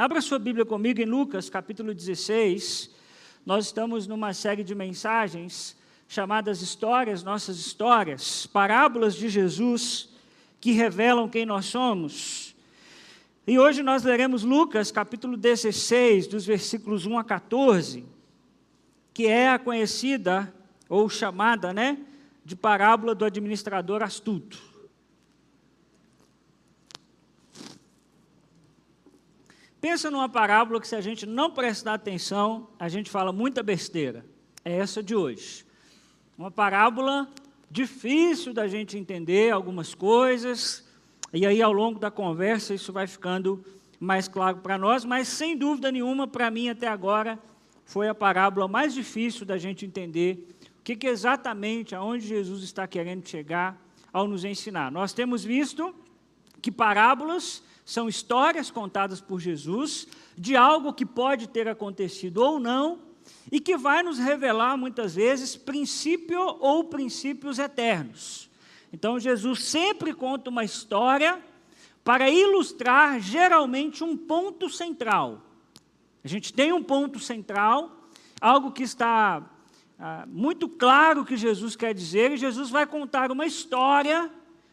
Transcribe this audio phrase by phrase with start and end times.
[0.00, 2.88] Abra sua Bíblia comigo em Lucas, capítulo 16.
[3.44, 5.76] Nós estamos numa série de mensagens
[6.08, 10.08] chamadas Histórias, Nossas Histórias, parábolas de Jesus
[10.58, 12.56] que revelam quem nós somos.
[13.46, 18.02] E hoje nós leremos Lucas, capítulo 16, dos versículos 1 a 14,
[19.12, 20.50] que é a conhecida
[20.88, 21.98] ou chamada, né,
[22.42, 24.69] de parábola do administrador astuto.
[29.80, 34.26] Pensa numa parábola que se a gente não prestar atenção, a gente fala muita besteira.
[34.62, 35.64] É essa de hoje.
[36.36, 37.26] Uma parábola
[37.70, 40.86] difícil da gente entender algumas coisas,
[41.32, 43.64] e aí ao longo da conversa isso vai ficando
[43.98, 47.38] mais claro para nós, mas sem dúvida nenhuma, para mim até agora,
[47.86, 50.46] foi a parábola mais difícil da gente entender
[50.78, 53.80] o que, que exatamente, aonde Jesus está querendo chegar
[54.12, 54.92] ao nos ensinar.
[54.92, 55.94] Nós temos visto
[56.60, 62.98] que parábolas são histórias contadas por Jesus de algo que pode ter acontecido ou não
[63.50, 68.48] e que vai nos revelar muitas vezes princípio ou princípios eternos.
[68.92, 71.40] Então Jesus sempre conta uma história
[72.02, 75.42] para ilustrar geralmente um ponto central.
[76.24, 78.08] A gente tem um ponto central,
[78.40, 79.42] algo que está
[79.98, 84.30] ah, muito claro que Jesus quer dizer, e Jesus vai contar uma história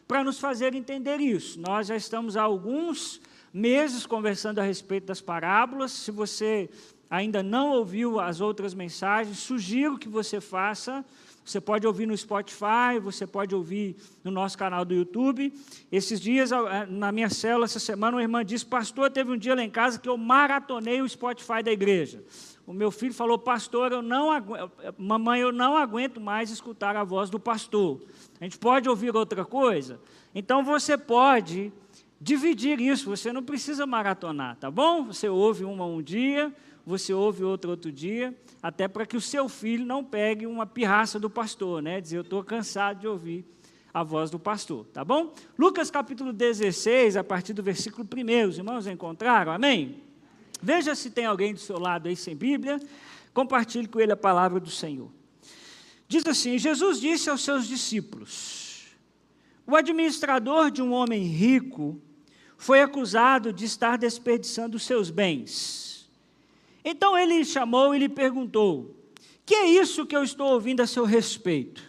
[0.08, 1.60] para nos fazer entender isso.
[1.60, 3.20] Nós já estamos há alguns
[3.52, 5.92] meses conversando a respeito das parábolas.
[5.92, 6.70] Se você
[7.10, 11.04] ainda não ouviu as outras mensagens, sugiro que você faça.
[11.44, 15.52] Você pode ouvir no Spotify, você pode ouvir no nosso canal do YouTube.
[15.92, 16.50] Esses dias,
[16.88, 19.98] na minha célula, essa semana, uma irmã disse: Pastor, teve um dia lá em casa
[19.98, 22.22] que eu maratonei o Spotify da igreja.
[22.68, 27.02] O meu filho falou: Pastor, eu não aguento, mamãe, eu não aguento mais escutar a
[27.02, 27.98] voz do pastor.
[28.38, 29.98] A gente pode ouvir outra coisa?
[30.34, 31.72] Então você pode
[32.20, 35.06] dividir isso, você não precisa maratonar, tá bom?
[35.06, 39.48] Você ouve uma um dia, você ouve outra outro dia, até para que o seu
[39.48, 42.02] filho não pegue uma pirraça do pastor, né?
[42.02, 43.46] Dizer, eu estou cansado de ouvir
[43.94, 45.32] a voz do pastor, tá bom?
[45.58, 50.06] Lucas capítulo 16, a partir do versículo 1, os irmãos encontraram, amém?
[50.60, 52.80] Veja se tem alguém do seu lado aí sem Bíblia,
[53.32, 55.10] compartilhe com ele a palavra do Senhor.
[56.08, 58.86] Diz assim: Jesus disse aos seus discípulos:
[59.66, 62.00] O administrador de um homem rico
[62.56, 66.10] foi acusado de estar desperdiçando seus bens.
[66.84, 68.96] Então ele chamou e lhe perguntou:
[69.46, 71.82] Que é isso que eu estou ouvindo a seu respeito?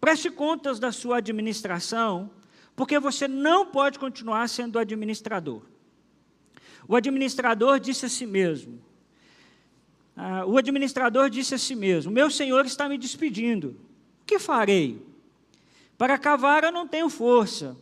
[0.00, 2.30] Preste contas da sua administração,
[2.76, 5.62] porque você não pode continuar sendo administrador.
[6.88, 8.82] O administrador disse a si mesmo:
[10.20, 13.76] ah, o administrador disse a si mesmo: Meu senhor está me despedindo.
[14.20, 15.00] O que farei?
[15.96, 17.76] Para cavar eu não tenho força,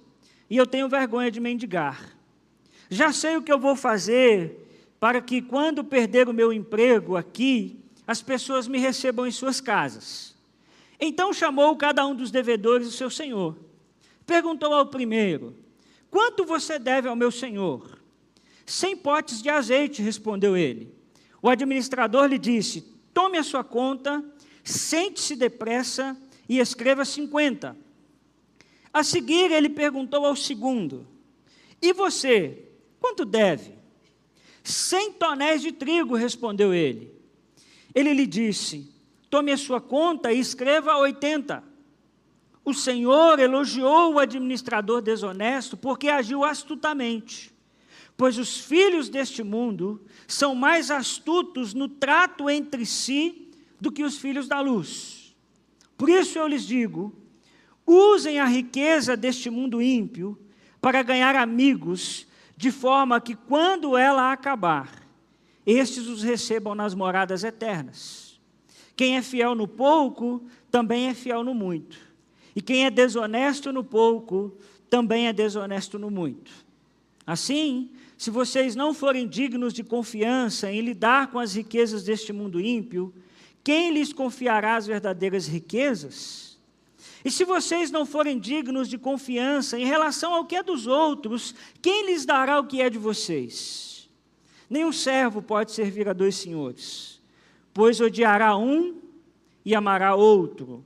[0.50, 2.14] e eu tenho vergonha de mendigar.
[2.90, 7.80] Já sei o que eu vou fazer para que, quando perder o meu emprego aqui,
[8.06, 10.36] as pessoas me recebam em suas casas.
[11.00, 13.56] Então chamou cada um dos devedores o seu senhor.
[14.26, 15.56] Perguntou ao primeiro:
[16.10, 17.95] Quanto você deve ao meu senhor?
[18.66, 20.92] Cem potes de azeite, respondeu ele.
[21.40, 22.80] O administrador lhe disse:
[23.14, 24.24] Tome a sua conta,
[24.64, 26.16] sente-se depressa
[26.48, 27.76] e escreva 50.
[28.92, 31.06] A seguir, ele perguntou ao segundo:
[31.80, 32.64] E você,
[32.98, 33.72] quanto deve?
[34.64, 37.14] Cem tonéis de trigo, respondeu ele.
[37.94, 38.92] Ele lhe disse:
[39.30, 41.62] Tome a sua conta e escreva 80.
[42.64, 47.54] O Senhor elogiou o administrador desonesto porque agiu astutamente
[48.16, 53.50] pois os filhos deste mundo são mais astutos no trato entre si
[53.80, 55.36] do que os filhos da luz.
[55.96, 57.14] Por isso eu lhes digo:
[57.86, 60.38] usem a riqueza deste mundo ímpio
[60.80, 62.26] para ganhar amigos,
[62.56, 64.90] de forma que, quando ela acabar,
[65.66, 68.40] estes os recebam nas moradas eternas.
[68.94, 71.98] Quem é fiel no pouco, também é fiel no muito.
[72.54, 74.56] E quem é desonesto no pouco,
[74.88, 76.50] também é desonesto no muito.
[77.26, 82.60] Assim, se vocês não forem dignos de confiança em lidar com as riquezas deste mundo
[82.60, 83.12] ímpio,
[83.62, 86.58] quem lhes confiará as verdadeiras riquezas?
[87.24, 91.54] E se vocês não forem dignos de confiança em relação ao que é dos outros,
[91.82, 94.08] quem lhes dará o que é de vocês?
[94.70, 97.20] Nenhum servo pode servir a dois senhores,
[97.74, 98.96] pois odiará um
[99.64, 100.84] e amará outro,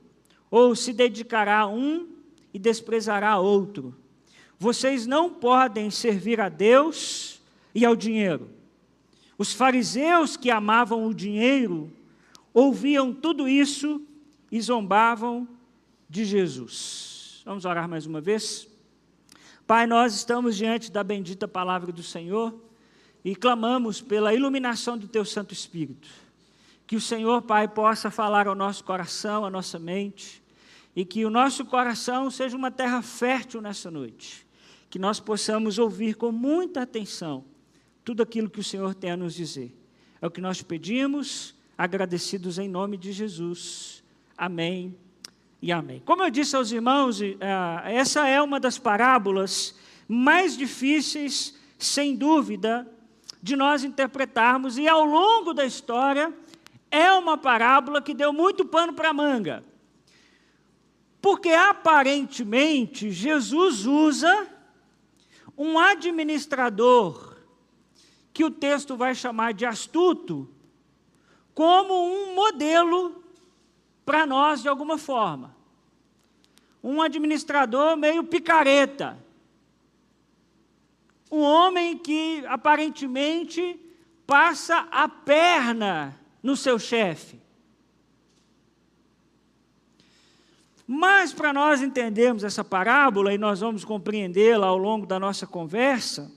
[0.49, 2.09] ou se dedicará a um
[2.53, 3.95] e desprezará outro.
[4.61, 7.41] Vocês não podem servir a Deus
[7.73, 8.47] e ao dinheiro.
[9.35, 11.91] Os fariseus que amavam o dinheiro
[12.53, 14.05] ouviam tudo isso
[14.51, 15.47] e zombavam
[16.07, 17.41] de Jesus.
[17.43, 18.67] Vamos orar mais uma vez?
[19.65, 22.53] Pai, nós estamos diante da bendita palavra do Senhor
[23.25, 26.07] e clamamos pela iluminação do Teu Santo Espírito.
[26.85, 30.39] Que o Senhor, Pai, possa falar ao nosso coração, à nossa mente,
[30.95, 34.50] e que o nosso coração seja uma terra fértil nessa noite.
[34.91, 37.45] Que nós possamos ouvir com muita atenção
[38.03, 39.73] tudo aquilo que o Senhor tem a nos dizer.
[40.21, 44.03] É o que nós pedimos, agradecidos em nome de Jesus.
[44.37, 44.93] Amém
[45.61, 46.01] e amém.
[46.05, 47.37] Como eu disse aos irmãos, eh,
[47.85, 49.79] essa é uma das parábolas
[50.09, 52.85] mais difíceis, sem dúvida,
[53.41, 56.33] de nós interpretarmos, e ao longo da história,
[56.91, 59.63] é uma parábola que deu muito pano para manga.
[61.21, 64.49] Porque aparentemente Jesus usa
[65.61, 67.37] um administrador,
[68.33, 70.49] que o texto vai chamar de astuto,
[71.53, 73.23] como um modelo
[74.05, 75.55] para nós de alguma forma.
[76.83, 79.17] Um administrador meio picareta
[81.31, 83.79] um homem que aparentemente
[84.27, 87.40] passa a perna no seu chefe.
[90.93, 96.29] Mas para nós entendermos essa parábola e nós vamos compreendê-la ao longo da nossa conversa,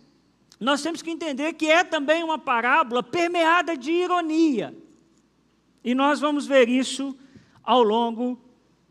[0.61, 4.73] nós temos que entender que é também uma parábola permeada de ironia.
[5.83, 7.19] E nós vamos ver isso
[7.65, 8.39] ao longo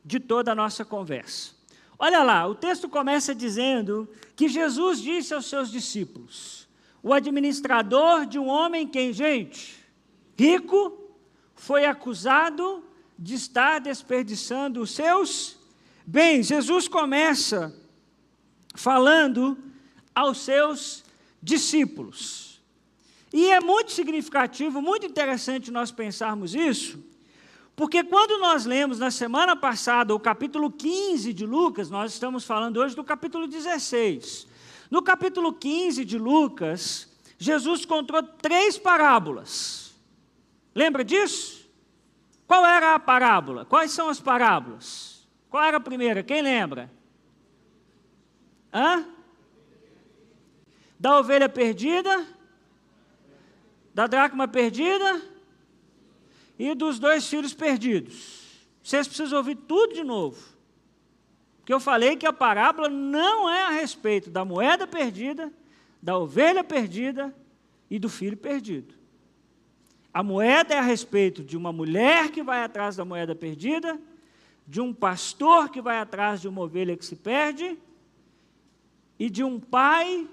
[0.04, 1.54] de toda a nossa conversa.
[1.98, 6.68] Olha lá, o texto começa dizendo que Jesus disse aos seus discípulos:
[7.02, 9.82] o administrador de um homem, quem, gente?
[10.38, 11.10] Rico,
[11.56, 12.84] foi acusado
[13.24, 15.58] de estar desperdiçando os seus
[16.06, 16.48] bens.
[16.48, 17.74] Jesus começa
[18.76, 19.58] falando
[20.14, 21.06] aos seus
[21.42, 22.62] discípulos.
[23.32, 27.02] E é muito significativo, muito interessante nós pensarmos isso,
[27.78, 32.76] porque quando nós lemos na semana passada o capítulo 15 de Lucas, nós estamos falando
[32.76, 34.46] hoje do capítulo 16.
[34.92, 39.96] No capítulo 15 de Lucas, Jesus contou três parábolas.
[40.76, 41.63] Lembra disso?
[42.48, 43.66] Qual era a parábola?
[43.66, 45.28] Quais são as parábolas?
[45.50, 46.24] Qual era a primeira?
[46.24, 46.92] Quem lembra?
[48.74, 49.06] Hã?
[51.00, 52.26] Da ovelha perdida?
[53.94, 55.34] Da dracma perdida?
[56.58, 58.68] e dos dois filhos perdidos.
[58.82, 60.42] Vocês precisam ouvir tudo de novo.
[61.58, 65.52] Porque eu falei que a parábola não é a respeito da moeda perdida,
[66.02, 67.34] da ovelha perdida
[67.90, 68.94] e do filho perdido.
[70.14, 74.00] A moeda é a respeito de uma mulher que vai atrás da moeda perdida,
[74.68, 77.78] de um pastor que vai atrás de uma ovelha que se perde,
[79.18, 80.28] e de um pai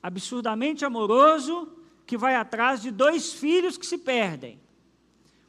[0.00, 1.68] absurdamente amoroso
[2.06, 4.60] que vai atrás de dois filhos que se perdem.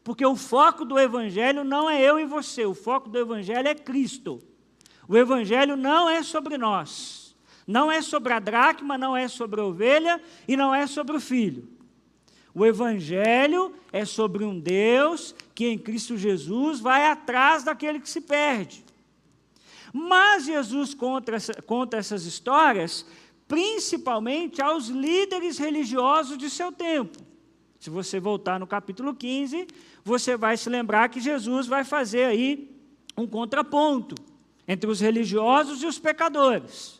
[0.03, 3.75] Porque o foco do Evangelho não é eu e você, o foco do Evangelho é
[3.75, 4.41] Cristo.
[5.07, 7.35] O Evangelho não é sobre nós,
[7.67, 11.19] não é sobre a dracma, não é sobre a ovelha e não é sobre o
[11.19, 11.76] filho.
[12.53, 18.21] O Evangelho é sobre um Deus que em Cristo Jesus vai atrás daquele que se
[18.21, 18.83] perde.
[19.93, 23.05] Mas Jesus conta, essa, conta essas histórias
[23.47, 27.17] principalmente aos líderes religiosos de seu tempo.
[27.79, 29.67] Se você voltar no capítulo 15,
[30.03, 32.75] você vai se lembrar que Jesus vai fazer aí
[33.15, 34.15] um contraponto
[34.67, 36.96] entre os religiosos e os pecadores.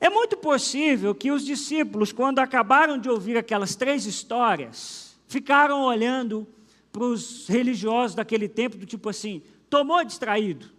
[0.00, 6.46] É muito possível que os discípulos, quando acabaram de ouvir aquelas três histórias, ficaram olhando
[6.92, 10.70] para os religiosos daquele tempo, do tipo assim: tomou distraído.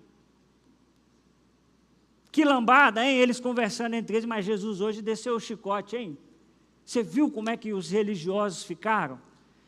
[2.32, 3.18] Que lambada, hein?
[3.18, 6.18] Eles conversando entre eles, mas Jesus hoje desceu o chicote, hein?
[6.86, 9.20] Você viu como é que os religiosos ficaram?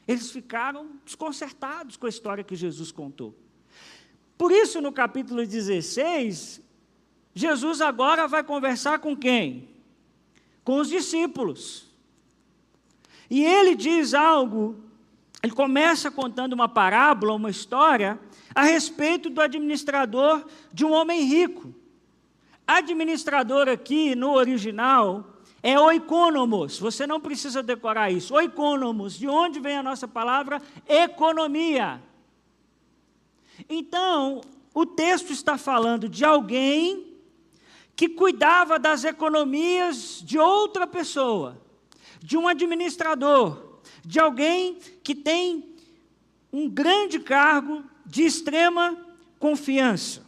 [0.07, 3.33] Eles ficaram desconcertados com a história que Jesus contou.
[4.37, 6.61] Por isso, no capítulo 16,
[7.37, 9.69] Jesus agora vai conversar com quem?
[10.63, 11.85] Com os discípulos.
[13.29, 14.75] E ele diz algo,
[15.43, 18.19] ele começa contando uma parábola, uma história,
[18.55, 21.71] a respeito do administrador de um homem rico.
[22.65, 28.33] Administrador aqui, no original, é oikonomos, você não precisa decorar isso.
[28.33, 32.01] Oikonomos, de onde vem a nossa palavra economia?
[33.69, 34.41] Então,
[34.73, 37.06] o texto está falando de alguém
[37.97, 41.59] que cuidava das economias de outra pessoa,
[42.21, 45.73] de um administrador, de alguém que tem
[46.53, 48.95] um grande cargo de extrema
[49.39, 50.23] confiança.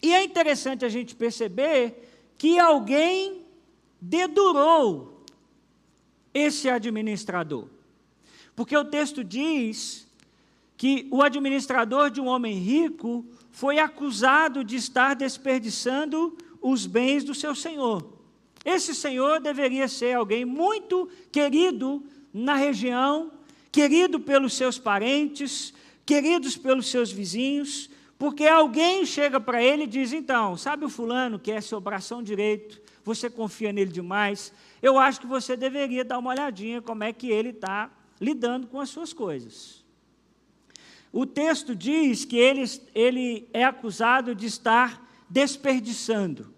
[0.00, 3.42] E é interessante a gente perceber que alguém
[4.00, 5.24] dedurou
[6.32, 7.66] esse administrador.
[8.54, 10.06] Porque o texto diz
[10.76, 17.34] que o administrador de um homem rico foi acusado de estar desperdiçando os bens do
[17.34, 18.02] seu senhor.
[18.64, 22.02] Esse senhor deveria ser alguém muito querido
[22.32, 23.30] na região,
[23.70, 25.74] querido pelos seus parentes,
[26.06, 31.38] queridos pelos seus vizinhos, porque alguém chega para ele e diz: então, sabe o fulano
[31.38, 36.18] que é seu bração direito, você confia nele demais, eu acho que você deveria dar
[36.18, 39.84] uma olhadinha como é que ele está lidando com as suas coisas.
[41.12, 46.53] O texto diz que ele, ele é acusado de estar desperdiçando.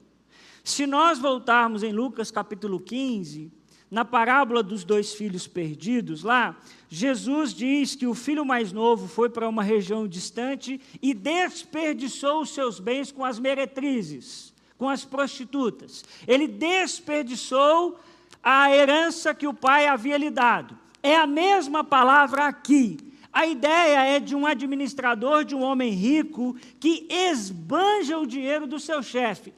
[0.67, 3.53] Se nós voltarmos em Lucas capítulo 15,
[3.89, 6.57] na parábola dos dois filhos perdidos, lá,
[6.89, 12.51] Jesus diz que o filho mais novo foi para uma região distante e desperdiçou os
[12.51, 16.05] seus bens com as meretrizes, com as prostitutas.
[16.27, 18.01] Ele desperdiçou
[18.43, 20.77] a herança que o pai havia lhe dado.
[21.01, 22.99] É a mesma palavra aqui.
[23.33, 28.81] A ideia é de um administrador, de um homem rico, que esbanja o dinheiro do
[28.81, 29.55] seu chefe.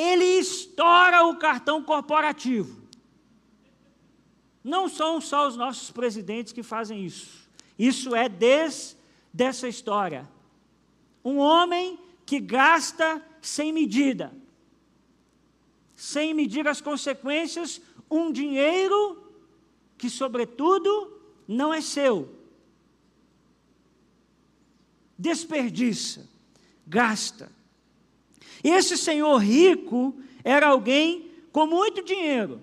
[0.00, 2.80] Ele estoura o cartão corporativo.
[4.64, 7.46] Não são só os nossos presidentes que fazem isso.
[7.78, 8.96] Isso é desde
[9.32, 10.26] dessa história.
[11.22, 14.32] Um homem que gasta sem medida,
[15.94, 17.80] sem medir as consequências,
[18.10, 19.22] um dinheiro
[19.98, 22.34] que, sobretudo, não é seu.
[25.18, 26.26] Desperdiça,
[26.86, 27.59] gasta.
[28.62, 30.14] Esse senhor rico
[30.44, 32.60] era alguém com muito dinheiro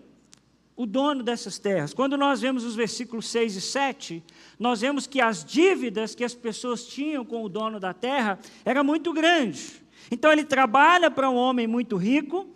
[0.77, 1.92] o dono dessas terras.
[1.92, 4.24] Quando nós vemos os versículos 6 e 7,
[4.60, 8.84] nós vemos que as dívidas que as pessoas tinham com o dono da terra era
[8.84, 9.82] muito grande.
[10.12, 12.48] Então ele trabalha para um homem muito rico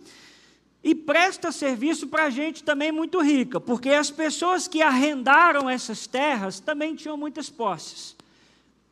[0.84, 6.60] e presta serviço para gente também muito rica, porque as pessoas que arrendaram essas terras
[6.60, 8.16] também tinham muitas posses.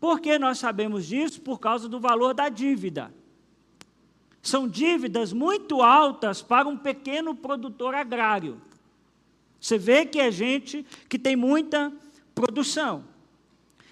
[0.00, 1.40] Por que nós sabemos disso?
[1.40, 3.12] Por causa do valor da dívida.
[4.42, 8.61] São dívidas muito altas para um pequeno produtor agrário.
[9.61, 11.92] Você vê que é gente que tem muita
[12.35, 13.04] produção.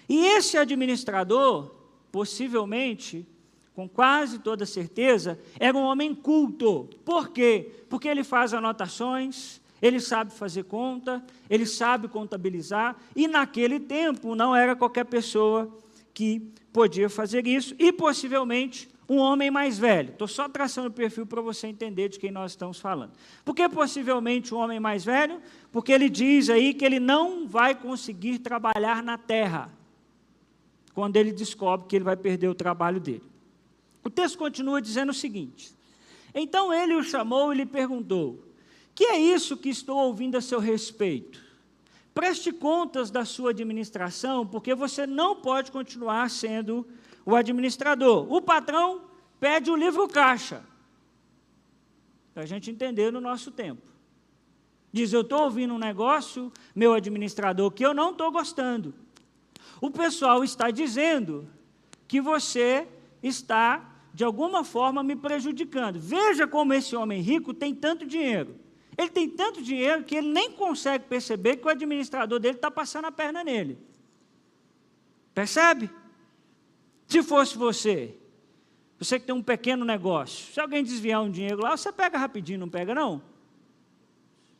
[0.07, 1.71] E esse administrador,
[2.11, 3.27] possivelmente,
[3.75, 6.89] com quase toda certeza, era um homem culto.
[7.05, 7.71] Por quê?
[7.87, 14.55] Porque ele faz anotações, ele sabe fazer conta, ele sabe contabilizar, e naquele tempo não
[14.55, 15.71] era qualquer pessoa
[16.13, 16.41] que
[16.73, 20.11] podia fazer isso, e possivelmente um homem mais velho.
[20.11, 23.11] Estou só traçando o perfil para você entender de quem nós estamos falando.
[23.43, 25.41] Por que possivelmente um homem mais velho?
[25.71, 29.73] Porque ele diz aí que ele não vai conseguir trabalhar na terra
[30.93, 33.23] quando ele descobre que ele vai perder o trabalho dele.
[34.03, 35.73] O texto continua dizendo o seguinte:
[36.33, 38.43] Então ele o chamou e lhe perguntou:
[38.93, 41.49] Que é isso que estou ouvindo a seu respeito?
[42.13, 46.85] Preste contas da sua administração, porque você não pode continuar sendo
[47.29, 48.31] o administrador.
[48.31, 49.01] O patrão
[49.39, 50.63] pede o livro caixa,
[52.33, 53.81] para a gente entender no nosso tempo.
[54.91, 58.93] Diz: Eu estou ouvindo um negócio, meu administrador, que eu não estou gostando.
[59.79, 61.47] O pessoal está dizendo
[62.07, 62.87] que você
[63.21, 65.99] está, de alguma forma, me prejudicando.
[65.99, 68.55] Veja como esse homem rico tem tanto dinheiro.
[68.97, 73.05] Ele tem tanto dinheiro que ele nem consegue perceber que o administrador dele está passando
[73.05, 73.77] a perna nele.
[75.33, 75.89] Percebe?
[77.09, 78.15] Se fosse você,
[78.99, 82.59] você que tem um pequeno negócio, se alguém desviar um dinheiro lá, você pega rapidinho,
[82.59, 83.19] não pega não?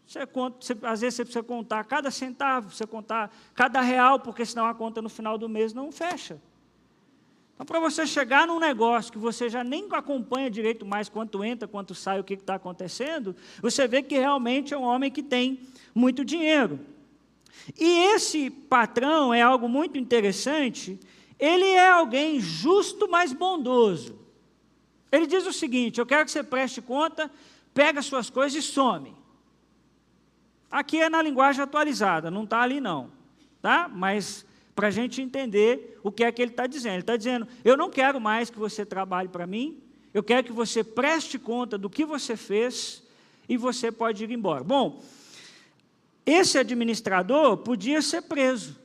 [0.08, 4.44] Você conta, você, às vezes você precisa contar cada centavo, você contar cada real, porque
[4.44, 6.42] senão a conta no final do mês não fecha.
[7.54, 11.68] Então, para você chegar num negócio que você já nem acompanha direito mais quanto entra,
[11.68, 15.60] quanto sai, o que está acontecendo, você vê que realmente é um homem que tem
[15.94, 16.80] muito dinheiro.
[17.78, 21.00] E esse patrão é algo muito interessante,
[21.40, 24.20] ele é alguém justo, mas bondoso.
[25.12, 27.32] Ele diz o seguinte: eu quero que você preste conta,
[27.74, 29.16] pega suas coisas e some.
[30.70, 33.10] Aqui é na linguagem atualizada, não está ali não,
[33.62, 33.88] tá?
[33.88, 36.94] Mas para a gente entender o que é que ele está dizendo.
[36.94, 39.82] Ele está dizendo: eu não quero mais que você trabalhe para mim,
[40.14, 43.04] eu quero que você preste conta do que você fez
[43.48, 44.64] e você pode ir embora.
[44.64, 45.02] Bom,
[46.26, 48.78] esse administrador podia ser preso.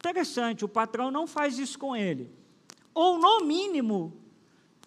[0.00, 2.30] Interessante, o patrão não faz isso com ele.
[2.94, 4.16] Ou, no mínimo,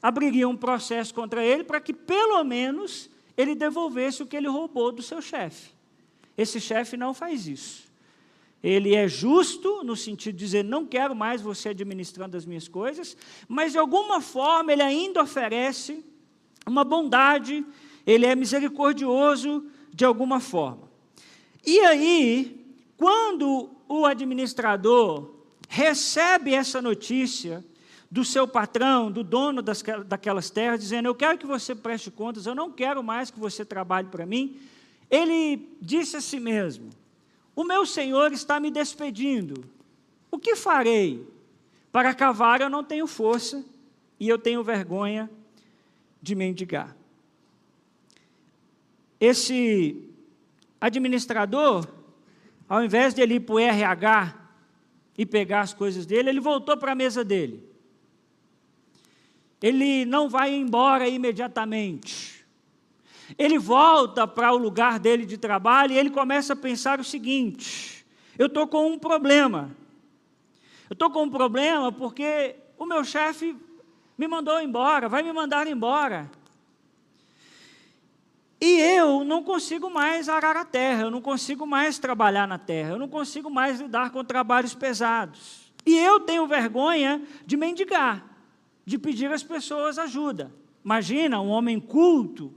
[0.02, 4.92] abriria um processo contra ele para que, pelo menos, ele devolvesse o que ele roubou
[4.92, 5.72] do seu chefe.
[6.36, 7.84] Esse chefe não faz isso.
[8.62, 13.16] Ele é justo no sentido de dizer: não quero mais você administrando as minhas coisas,
[13.48, 16.04] mas de alguma forma ele ainda oferece
[16.66, 17.64] uma bondade,
[18.06, 20.90] ele é misericordioso de alguma forma.
[21.66, 22.66] E aí,
[22.98, 25.30] quando o administrador
[25.70, 27.64] recebe essa notícia
[28.10, 32.46] do seu patrão, do dono das, daquelas terras, dizendo: Eu quero que você preste contas,
[32.46, 34.60] eu não quero mais que você trabalhe para mim.
[35.10, 36.90] Ele disse a si mesmo:
[37.56, 39.64] O meu senhor está me despedindo.
[40.32, 41.28] O que farei?
[41.92, 43.64] Para cavar eu não tenho força
[44.20, 45.30] e eu tenho vergonha
[46.22, 46.96] de mendigar.
[49.20, 50.04] Esse
[50.82, 51.88] administrador,
[52.74, 54.34] ao invés de ele ir para o RH
[55.16, 57.64] e pegar as coisas dele, ele voltou para a mesa dele.
[59.62, 62.44] Ele não vai embora imediatamente.
[63.38, 68.04] Ele volta para o lugar dele de trabalho e ele começa a pensar o seguinte:
[68.40, 69.70] eu estou com um problema.
[70.90, 73.56] Eu estou com um problema porque o meu chefe
[74.18, 76.28] me mandou embora, vai me mandar embora.
[78.66, 82.92] E eu não consigo mais arar a terra, eu não consigo mais trabalhar na terra,
[82.92, 85.74] eu não consigo mais lidar com trabalhos pesados.
[85.86, 88.26] E eu tenho vergonha de mendigar,
[88.86, 90.50] de pedir às pessoas ajuda.
[90.82, 92.54] Imagina um homem culto,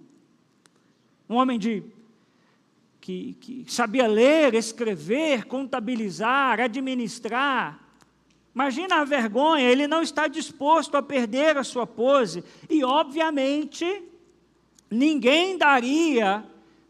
[1.28, 1.82] um homem de
[3.00, 7.80] que, que sabia ler, escrever, contabilizar, administrar.
[8.54, 12.44] Imagina a vergonha, ele não está disposto a perder a sua pose.
[12.70, 14.04] E, obviamente,
[14.90, 16.44] ninguém daria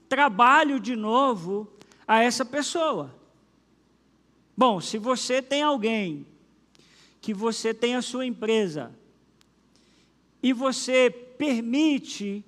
[0.09, 1.69] trabalho de novo
[2.07, 3.15] a essa pessoa.
[4.57, 6.27] Bom, se você tem alguém
[7.21, 8.93] que você tem a sua empresa
[10.43, 12.45] e você permite,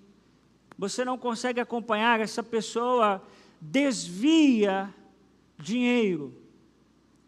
[0.79, 3.23] você não consegue acompanhar, essa pessoa
[3.61, 4.95] desvia
[5.59, 6.33] dinheiro,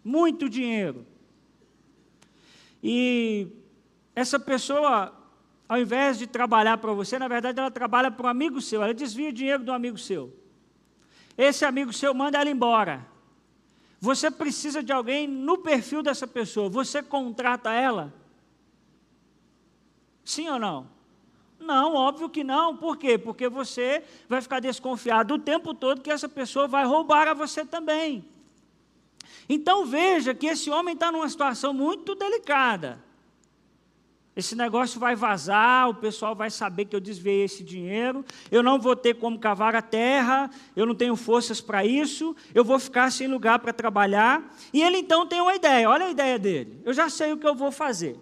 [0.05, 1.05] muito dinheiro.
[2.83, 3.49] E
[4.15, 5.20] essa pessoa
[5.71, 8.93] ao invés de trabalhar para você, na verdade ela trabalha para um amigo seu, ela
[8.93, 10.37] desvia o dinheiro do amigo seu.
[11.39, 13.07] Esse amigo seu manda ela embora.
[14.01, 18.13] Você precisa de alguém no perfil dessa pessoa, você contrata ela?
[20.25, 20.89] Sim ou não?
[21.61, 22.77] Não, óbvio que não.
[22.77, 23.17] Por quê?
[23.17, 27.65] Porque você vai ficar desconfiado o tempo todo que essa pessoa vai roubar a você
[27.65, 28.25] também.
[29.49, 33.10] Então veja que esse homem está numa situação muito delicada.
[34.35, 38.79] Esse negócio vai vazar, o pessoal vai saber que eu desviei esse dinheiro, eu não
[38.79, 43.11] vou ter como cavar a terra, eu não tenho forças para isso, eu vou ficar
[43.11, 44.57] sem lugar para trabalhar.
[44.73, 46.81] E ele então tem uma ideia, olha a ideia dele.
[46.85, 48.17] Eu já sei o que eu vou fazer.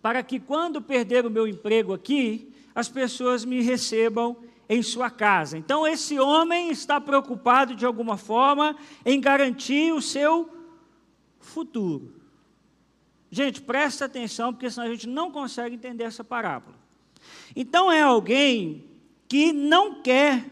[0.00, 5.58] Para que quando perder o meu emprego aqui, as pessoas me recebam em sua casa.
[5.58, 10.48] Então esse homem está preocupado de alguma forma em garantir o seu
[11.38, 12.19] futuro.
[13.30, 16.76] Gente, presta atenção, porque senão a gente não consegue entender essa parábola.
[17.54, 18.84] Então é alguém
[19.28, 20.44] que não quer,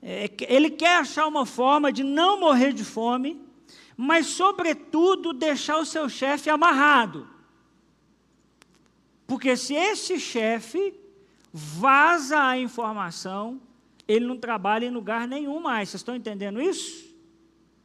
[0.00, 3.40] é, ele quer achar uma forma de não morrer de fome,
[3.96, 7.28] mas, sobretudo, deixar o seu chefe amarrado.
[9.26, 10.94] Porque se esse chefe
[11.52, 13.60] vaza a informação,
[14.06, 15.88] ele não trabalha em lugar nenhum mais.
[15.88, 17.14] Vocês estão entendendo isso?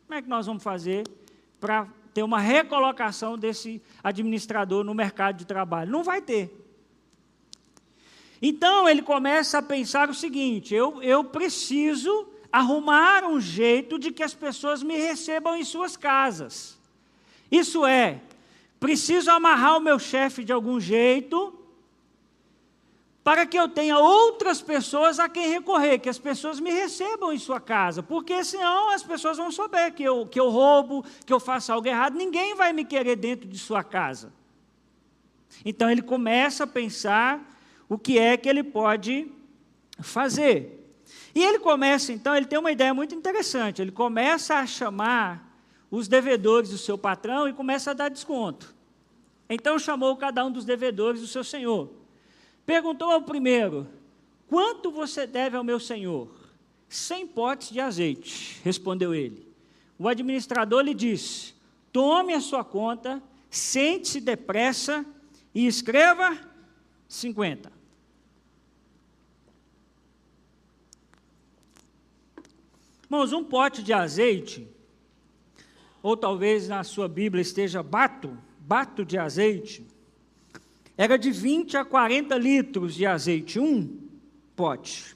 [0.06, 1.04] Como é que nós vamos fazer
[1.60, 5.92] para ter uma recolocação desse administrador no mercado de trabalho.
[5.92, 6.52] Não vai ter.
[8.42, 14.24] Então ele começa a pensar o seguinte: eu, eu preciso arrumar um jeito de que
[14.24, 16.80] as pessoas me recebam em suas casas.
[17.52, 18.20] Isso é,
[18.80, 21.57] preciso amarrar o meu chefe de algum jeito,
[23.28, 27.38] para que eu tenha outras pessoas a quem recorrer, que as pessoas me recebam em
[27.38, 31.38] sua casa, porque senão as pessoas vão saber que eu, que eu roubo, que eu
[31.38, 34.32] faço algo errado, ninguém vai me querer dentro de sua casa.
[35.66, 37.46] Então ele começa a pensar
[37.90, 39.30] o que é que ele pode
[40.00, 40.90] fazer.
[41.36, 45.54] E ele começa, então, ele tem uma ideia muito interessante, ele começa a chamar
[45.92, 48.74] os devedores do seu patrão e começa a dar desconto.
[49.50, 51.97] Então chamou cada um dos devedores do seu senhor.
[52.68, 53.88] Perguntou ao primeiro:
[54.46, 56.30] Quanto você deve ao meu senhor?
[56.90, 59.48] Cem potes de azeite, respondeu ele.
[59.98, 61.56] O administrador lhe disse:
[61.94, 65.06] Tome a sua conta, sente-se depressa
[65.56, 66.38] e escreva
[67.08, 67.72] 50.
[73.06, 74.68] Irmãos, um pote de azeite,
[76.04, 79.88] ou talvez na sua Bíblia esteja bato, bato de azeite,
[80.98, 84.00] era de 20 a 40 litros de azeite, um
[84.56, 85.16] pote.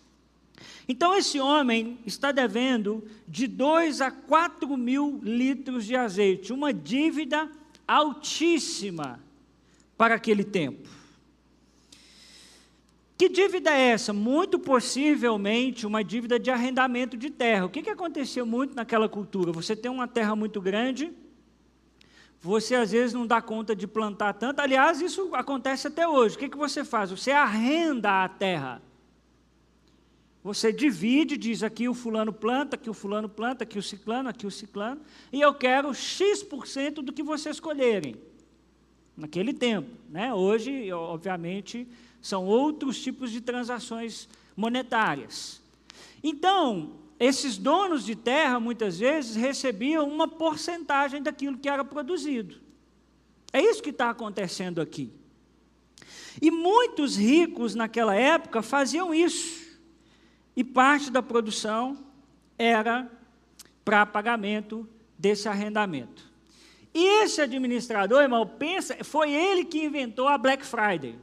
[0.87, 7.49] Então esse homem está devendo de 2 a 4 mil litros de azeite, uma dívida
[7.87, 9.19] altíssima
[9.97, 10.87] para aquele tempo.
[13.17, 14.11] Que dívida é essa?
[14.11, 17.65] Muito possivelmente uma dívida de arrendamento de terra.
[17.65, 19.51] O que, que aconteceu muito naquela cultura?
[19.51, 21.11] Você tem uma terra muito grande,
[22.41, 24.59] você às vezes não dá conta de plantar tanto.
[24.59, 26.35] Aliás, isso acontece até hoje.
[26.35, 27.11] O que, que você faz?
[27.11, 28.81] Você arrenda a terra.
[30.43, 34.47] Você divide, diz aqui o fulano planta, aqui o fulano planta, aqui o ciclano, aqui
[34.47, 34.99] o ciclano,
[35.31, 38.15] e eu quero X% do que vocês escolherem.
[39.15, 39.91] Naquele tempo.
[40.09, 40.33] Né?
[40.33, 41.87] Hoje, obviamente,
[42.19, 44.27] são outros tipos de transações
[44.57, 45.61] monetárias.
[46.23, 52.59] Então, esses donos de terra, muitas vezes, recebiam uma porcentagem daquilo que era produzido.
[53.53, 55.13] É isso que está acontecendo aqui.
[56.41, 59.77] E muitos ricos naquela época faziam isso.
[60.55, 62.03] E parte da produção
[62.57, 63.07] era
[63.85, 66.27] para pagamento desse arrendamento.
[66.91, 71.19] E esse administrador, irmão, pensa, foi ele que inventou a Black Friday.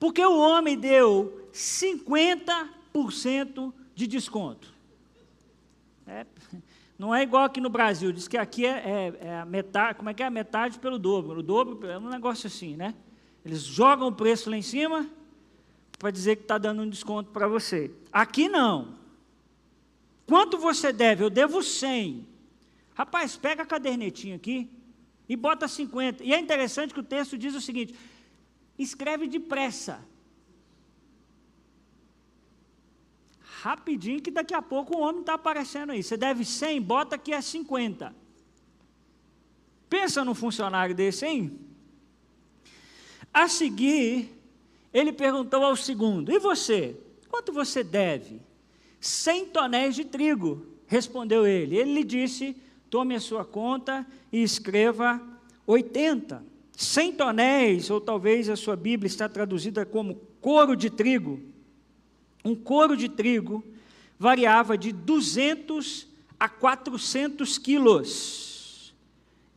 [0.00, 4.72] Porque o homem deu 50% de desconto.
[6.06, 6.26] É,
[6.98, 10.10] não é igual aqui no Brasil, diz que aqui é, é, é, a metade, como
[10.10, 10.26] é que é?
[10.26, 11.40] A metade pelo dobro.
[11.40, 12.94] O dobro é um negócio assim, né?
[13.44, 15.08] Eles jogam o preço lá em cima
[15.98, 17.90] para dizer que está dando um desconto para você.
[18.12, 18.94] Aqui não.
[20.26, 21.24] Quanto você deve?
[21.24, 22.26] Eu devo 100.
[22.94, 24.70] Rapaz, pega a cadernetinha aqui
[25.28, 26.22] e bota 50.
[26.22, 27.94] E é interessante que o texto diz o seguinte:
[28.78, 30.00] escreve depressa.
[33.64, 36.02] Rapidinho, que daqui a pouco o homem está aparecendo aí.
[36.02, 38.14] Você deve 100, bota que é 50.
[39.88, 41.58] Pensa num funcionário desse, hein?
[43.32, 44.30] A seguir,
[44.92, 46.94] ele perguntou ao segundo: E você?
[47.30, 48.38] Quanto você deve?
[49.00, 51.78] 100 tonéis de trigo, respondeu ele.
[51.78, 52.54] Ele lhe disse:
[52.90, 55.18] Tome a sua conta e escreva
[55.66, 56.44] 80.
[56.76, 61.53] 100 tonéis, ou talvez a sua Bíblia está traduzida como couro de trigo
[62.44, 63.64] um couro de trigo
[64.18, 66.06] variava de 200
[66.38, 68.94] a 400 quilos.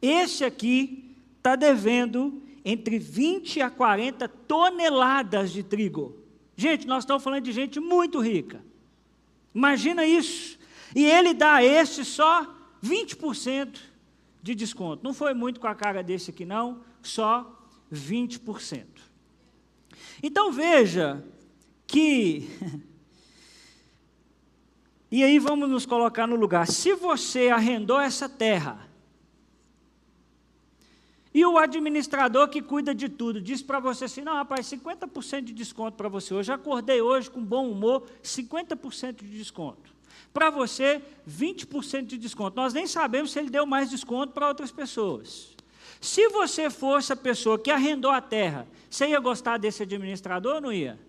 [0.01, 6.17] Esse aqui está devendo entre 20 a 40 toneladas de trigo.
[6.55, 8.63] Gente, nós estamos falando de gente muito rica.
[9.53, 10.57] Imagina isso.
[10.95, 13.79] E ele dá a este só 20%
[14.41, 15.03] de desconto.
[15.03, 17.59] Não foi muito com a cara desse aqui, não, só
[17.91, 18.85] 20%.
[20.21, 21.23] Então veja
[21.87, 22.49] que.
[25.09, 26.67] e aí vamos nos colocar no lugar.
[26.67, 28.87] Se você arrendou essa terra,
[31.37, 35.53] e o administrador que cuida de tudo diz para você assim: não, rapaz, 50% de
[35.53, 36.51] desconto para você hoje.
[36.51, 39.95] acordei hoje com bom humor, 50% de desconto.
[40.33, 42.55] Para você, 20% de desconto.
[42.55, 45.55] Nós nem sabemos se ele deu mais desconto para outras pessoas.
[46.01, 50.61] Se você fosse a pessoa que arrendou a terra, você ia gostar desse administrador ou
[50.61, 50.99] não ia?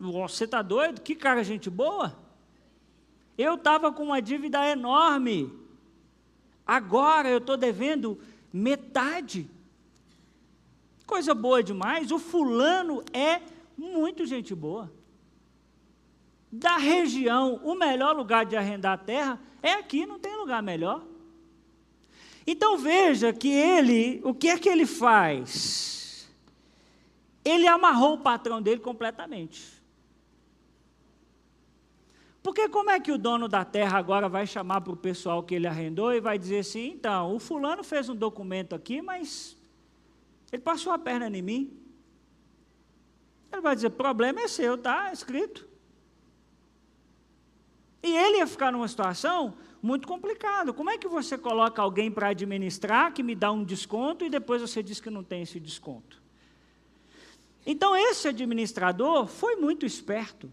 [0.00, 1.02] Você está doido?
[1.02, 2.16] Que cara, gente boa.
[3.36, 5.52] Eu estava com uma dívida enorme.
[6.66, 8.18] Agora eu estou devendo
[8.50, 9.46] metade.
[11.06, 12.10] Coisa boa demais.
[12.10, 13.42] O fulano é
[13.76, 14.90] muito gente boa.
[16.50, 21.04] Da região, o melhor lugar de arrendar terra é aqui, não tem lugar melhor.
[22.46, 26.28] Então veja que ele, o que é que ele faz?
[27.44, 29.79] Ele amarrou o patrão dele completamente.
[32.42, 35.54] Porque como é que o dono da terra agora vai chamar para o pessoal que
[35.54, 39.56] ele arrendou e vai dizer assim, então, o fulano fez um documento aqui, mas
[40.50, 41.78] ele passou a perna em mim.
[43.52, 45.68] Ele vai dizer, problema é seu, tá escrito.
[48.02, 50.72] E ele ia ficar numa situação muito complicada.
[50.72, 54.62] Como é que você coloca alguém para administrar que me dá um desconto e depois
[54.62, 56.22] você diz que não tem esse desconto?
[57.66, 60.50] Então esse administrador foi muito esperto.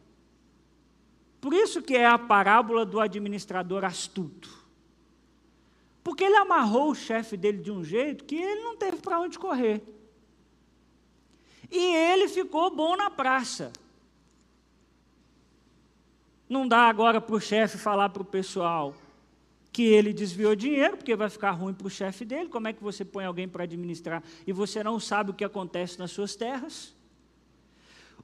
[1.47, 4.49] Por isso que é a parábola do administrador astuto.
[6.03, 9.39] Porque ele amarrou o chefe dele de um jeito que ele não teve para onde
[9.39, 9.81] correr.
[11.71, 13.71] E ele ficou bom na praça.
[16.49, 18.93] Não dá agora para o chefe falar para o pessoal
[19.71, 22.49] que ele desviou dinheiro, porque vai ficar ruim para o chefe dele.
[22.49, 25.97] Como é que você põe alguém para administrar e você não sabe o que acontece
[25.97, 26.93] nas suas terras?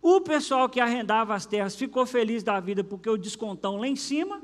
[0.04, 3.96] O pessoal que arrendava as terras ficou feliz da vida porque o descontão lá em
[3.96, 4.42] cima.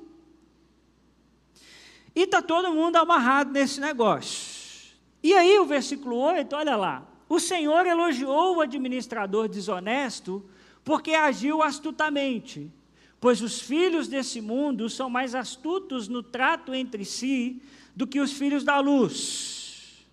[2.15, 4.95] E está todo mundo amarrado nesse negócio.
[5.21, 7.05] E aí o versículo 8, olha lá.
[7.27, 10.49] O Senhor elogiou o administrador desonesto
[10.81, 12.71] porque agiu astutamente,
[13.19, 17.61] pois os filhos desse mundo são mais astutos no trato entre si
[17.93, 20.07] do que os filhos da luz.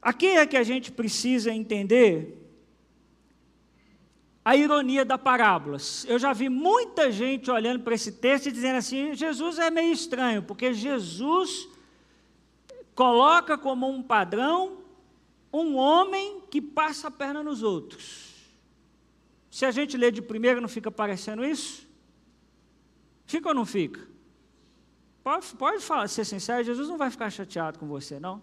[0.00, 2.39] Aqui é que a gente precisa entender
[4.44, 5.78] a ironia da parábola.
[6.06, 9.92] Eu já vi muita gente olhando para esse texto e dizendo assim: Jesus é meio
[9.92, 11.68] estranho, porque Jesus
[12.94, 14.80] coloca como um padrão
[15.52, 18.30] um homem que passa a perna nos outros.
[19.50, 21.86] Se a gente lê de primeira, não fica parecendo isso?
[23.26, 24.06] Fica ou não fica?
[25.24, 28.40] Pode, pode falar, ser sincero, Jesus não vai ficar chateado com você, não.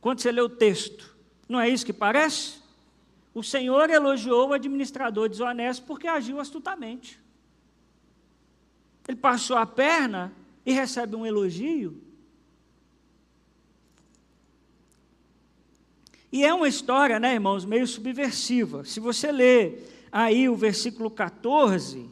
[0.00, 1.14] Quando você lê o texto,
[1.48, 2.62] não é isso que parece?
[3.36, 7.20] O Senhor elogiou o administrador desonesto porque agiu astutamente.
[9.06, 10.32] Ele passou a perna
[10.64, 12.00] e recebe um elogio.
[16.32, 18.86] E é uma história, né, irmãos, meio subversiva.
[18.86, 22.08] Se você ler aí o versículo 14,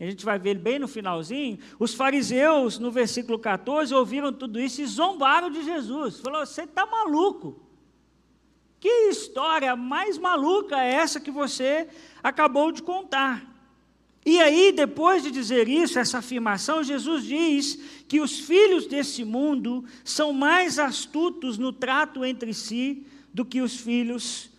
[0.00, 4.80] a gente vai ver bem no finalzinho, os fariseus, no versículo 14, ouviram tudo isso
[4.80, 6.18] e zombaram de Jesus.
[6.18, 7.69] Falou: você está maluco.
[8.80, 11.86] Que história mais maluca é essa que você
[12.22, 13.46] acabou de contar?
[14.24, 19.84] E aí, depois de dizer isso, essa afirmação, Jesus diz que os filhos desse mundo
[20.04, 24.50] são mais astutos no trato entre si do que os filhos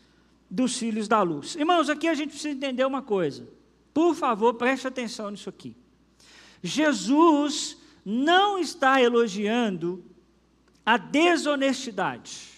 [0.50, 1.56] dos filhos da luz.
[1.56, 3.48] Irmãos, aqui a gente precisa entender uma coisa.
[3.94, 5.76] Por favor, preste atenção nisso aqui.
[6.62, 10.04] Jesus não está elogiando
[10.86, 12.51] a desonestidade.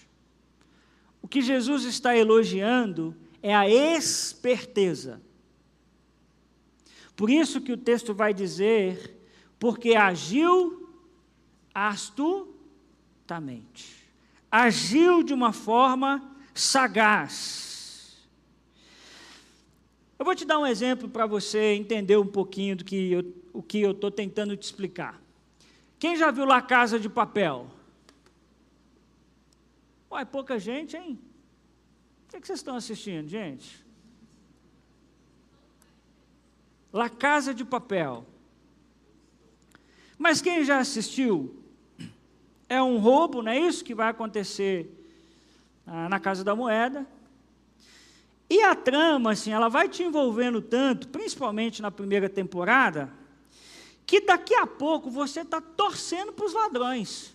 [1.34, 5.20] Que Jesus está elogiando é a esperteza.
[7.16, 9.18] Por isso que o texto vai dizer,
[9.58, 10.88] porque agiu
[11.74, 12.46] astutamente.
[14.48, 16.22] Agiu de uma forma
[16.54, 18.24] sagaz.
[20.16, 23.60] Eu vou te dar um exemplo para você entender um pouquinho do que eu, o
[23.60, 25.20] que eu estou tentando te explicar.
[25.98, 27.73] Quem já viu lá Casa de Papel?
[30.14, 31.18] Uai, pouca gente, hein?
[32.24, 33.84] O que, é que vocês estão assistindo, gente?
[36.92, 38.24] La Casa de Papel.
[40.16, 41.60] Mas quem já assistiu?
[42.68, 44.88] É um roubo, não é isso que vai acontecer
[45.84, 47.04] ah, na Casa da Moeda.
[48.48, 53.12] E a trama, assim, ela vai te envolvendo tanto, principalmente na primeira temporada,
[54.06, 57.34] que daqui a pouco você está torcendo para os ladrões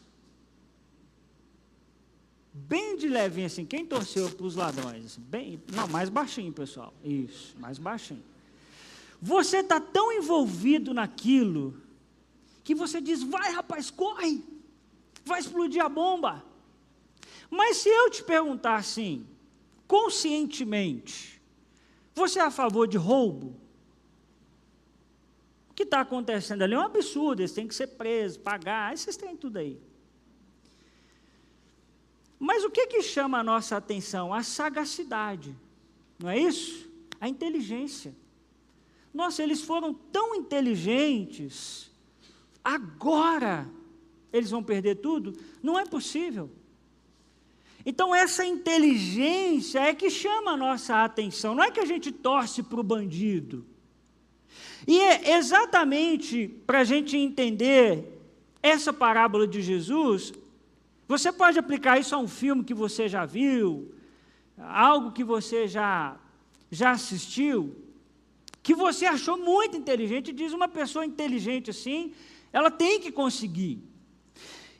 [2.67, 3.65] bem de levinho assim.
[3.65, 5.05] Quem torceu para os ladrões?
[5.05, 6.93] Assim, bem, não, mais baixinho, pessoal.
[7.03, 8.23] Isso, mais baixinho.
[9.21, 11.81] Você está tão envolvido naquilo
[12.63, 14.43] que você diz: vai, rapaz, corre,
[15.25, 16.43] vai explodir a bomba.
[17.49, 19.25] Mas se eu te perguntar assim,
[19.87, 21.41] conscientemente,
[22.13, 23.55] você é a favor de roubo?
[25.69, 29.17] O que está acontecendo ali é um absurdo, eles têm que ser presos, pagar, esses
[29.17, 29.79] têm tudo aí.
[32.39, 34.33] Mas o que, que chama a nossa atenção?
[34.33, 35.53] A sagacidade,
[36.17, 36.89] não é isso?
[37.19, 38.15] A inteligência.
[39.13, 41.91] Nossa, eles foram tão inteligentes,
[42.63, 43.69] agora
[44.31, 45.37] eles vão perder tudo?
[45.61, 46.49] Não é possível.
[47.85, 52.61] Então, essa inteligência é que chama a nossa atenção, não é que a gente torce
[52.61, 53.65] para o bandido.
[54.87, 58.19] E é exatamente para a gente entender
[58.61, 60.33] essa parábola de Jesus,
[61.09, 63.91] você pode aplicar isso a um filme que você já viu,
[64.59, 66.15] algo que você já,
[66.69, 67.75] já assistiu,
[68.61, 70.31] que você achou muito inteligente.
[70.31, 72.13] Diz uma pessoa inteligente assim,
[72.53, 73.81] ela tem que conseguir.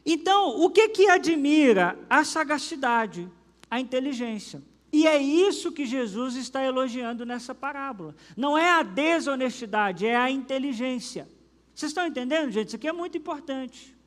[0.05, 1.97] Então, o que que admira?
[2.07, 3.27] A sagacidade,
[3.67, 4.61] a inteligência.
[4.93, 8.15] E é isso que Jesus está elogiando nessa parábola.
[8.37, 11.27] Não é a desonestidade, é a inteligência.
[11.73, 12.67] Vocês estão entendendo, gente?
[12.67, 13.97] Isso aqui é muito importante.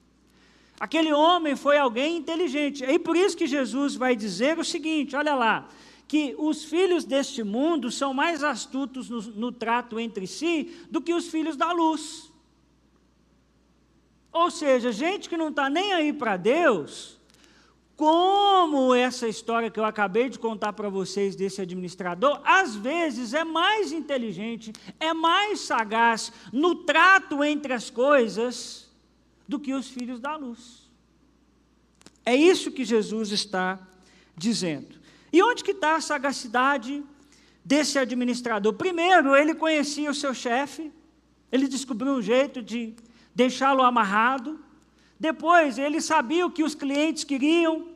[0.82, 2.82] Aquele homem foi alguém inteligente.
[2.82, 5.68] E por isso que Jesus vai dizer o seguinte: olha lá,
[6.08, 11.14] que os filhos deste mundo são mais astutos no, no trato entre si do que
[11.14, 12.32] os filhos da luz.
[14.32, 17.16] Ou seja, gente que não está nem aí para Deus,
[17.94, 23.44] como essa história que eu acabei de contar para vocês desse administrador, às vezes é
[23.44, 28.81] mais inteligente, é mais sagaz no trato entre as coisas
[29.52, 30.90] do que os filhos da luz.
[32.24, 33.78] É isso que Jesus está
[34.34, 34.98] dizendo.
[35.30, 37.02] E onde que está a sagacidade
[37.62, 38.72] desse administrador?
[38.72, 40.90] Primeiro, ele conhecia o seu chefe,
[41.50, 42.94] ele descobriu um jeito de
[43.34, 44.58] deixá-lo amarrado.
[45.20, 47.88] Depois, ele sabia o que os clientes queriam,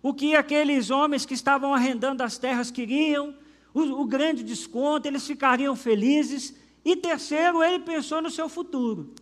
[0.00, 3.34] o que aqueles homens que estavam arrendando as terras queriam,
[3.74, 6.54] o, o grande desconto, eles ficariam felizes.
[6.84, 9.12] E terceiro, ele pensou no seu futuro.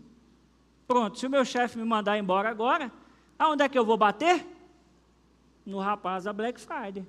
[0.88, 2.90] Pronto, se o meu chefe me mandar embora agora,
[3.38, 4.44] aonde é que eu vou bater?
[5.64, 7.06] No rapaz da Black Friday.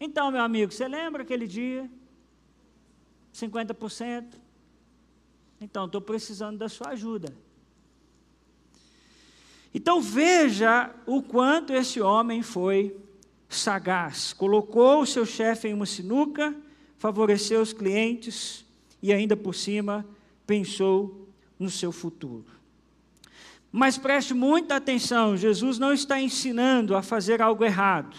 [0.00, 1.88] Então, meu amigo, você lembra aquele dia?
[3.32, 4.34] 50%?
[5.60, 7.32] Então, estou precisando da sua ajuda.
[9.74, 12.96] Então veja o quanto esse homem foi
[13.48, 14.32] sagaz.
[14.32, 16.54] Colocou o seu chefe em uma sinuca,
[16.98, 18.66] favoreceu os clientes
[19.02, 20.04] e ainda por cima
[20.46, 21.21] pensou
[21.62, 22.44] no seu futuro.
[23.70, 28.16] Mas preste muita atenção: Jesus não está ensinando a fazer algo errado,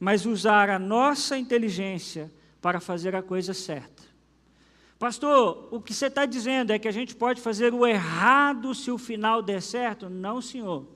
[0.00, 4.02] mas usar a nossa inteligência para fazer a coisa certa.
[4.98, 8.90] Pastor, o que você está dizendo é que a gente pode fazer o errado se
[8.90, 10.08] o final der certo?
[10.08, 10.86] Não, senhor.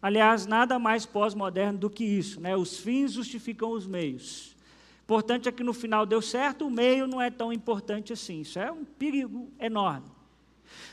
[0.00, 2.56] Aliás, nada mais pós-moderno do que isso, né?
[2.56, 4.56] Os fins justificam os meios.
[5.04, 8.40] Importante é que no final deu certo, o meio não é tão importante assim.
[8.40, 10.10] Isso é um perigo enorme.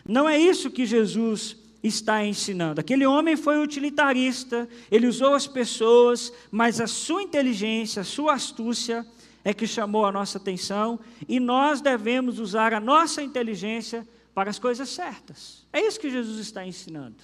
[0.08, 2.82] Não é isso que Jesus está ensinando.
[2.82, 9.06] Aquele homem foi utilitarista, ele usou as pessoas, mas a sua inteligência, a sua astúcia
[9.44, 14.60] é que chamou a nossa atenção e nós devemos usar a nossa inteligência para as
[14.60, 15.66] coisas certas.
[15.72, 17.18] É isso que Jesus está ensinando.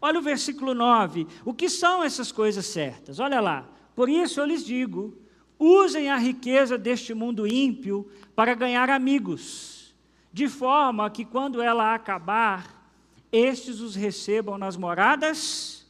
[0.00, 1.26] Olha o versículo 9.
[1.44, 3.18] O que são essas coisas certas?
[3.20, 3.68] Olha lá.
[3.94, 5.16] Por isso eu lhes digo:
[5.58, 9.71] usem a riqueza deste mundo ímpio para ganhar amigos,
[10.32, 12.90] de forma que quando ela acabar,
[13.30, 15.86] estes os recebam nas moradas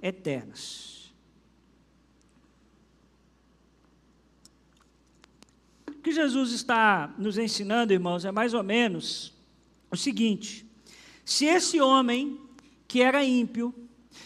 [0.00, 1.12] eternas.
[5.88, 9.34] O que Jesus está nos ensinando, irmãos, é mais ou menos
[9.90, 10.64] o seguinte:
[11.24, 12.40] se esse homem
[12.86, 13.74] que era ímpio,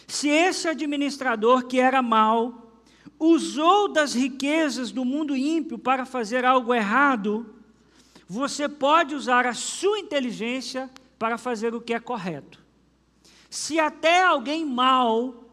[0.07, 2.81] se esse administrador que era mau,
[3.19, 7.52] usou das riquezas do mundo ímpio para fazer algo errado,
[8.33, 12.59] você pode usar a sua inteligência para fazer o que é correto.
[13.47, 15.45] Se até alguém mau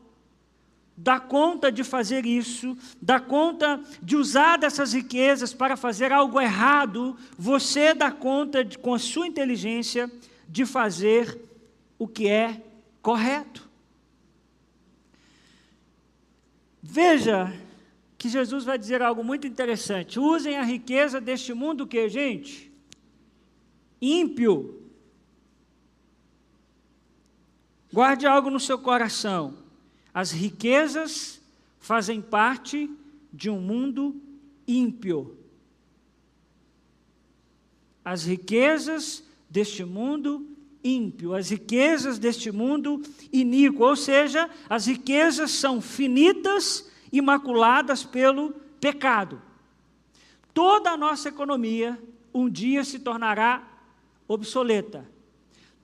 [0.96, 7.18] dá conta de fazer isso, dá conta de usar dessas riquezas para fazer algo errado,
[7.36, 10.10] você dá conta, de, com a sua inteligência,
[10.48, 11.38] de fazer
[11.98, 12.62] o que é
[13.02, 13.68] correto.
[16.82, 17.52] Veja
[18.16, 20.18] que Jesus vai dizer algo muito interessante.
[20.18, 22.69] Usem a riqueza deste mundo que, gente?
[24.00, 24.80] Ímpio.
[27.92, 29.58] Guarde algo no seu coração.
[30.14, 31.40] As riquezas
[31.78, 32.90] fazem parte
[33.32, 34.14] de um mundo
[34.66, 35.36] ímpio.
[38.04, 40.46] As riquezas deste mundo
[40.82, 48.52] ímpio, as riquezas deste mundo iníquo, ou seja, as riquezas são finitas e maculadas pelo
[48.80, 49.42] pecado.
[50.54, 52.00] Toda a nossa economia
[52.32, 53.69] um dia se tornará
[54.32, 55.10] obsoleta.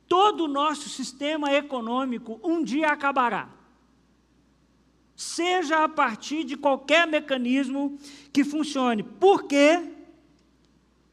[0.08, 3.50] Todo o nosso sistema econômico um dia acabará
[5.16, 7.98] seja a partir de qualquer mecanismo
[8.32, 9.02] que funcione.
[9.02, 9.82] Por quê?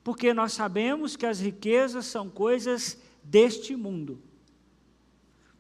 [0.03, 4.21] Porque nós sabemos que as riquezas são coisas deste mundo.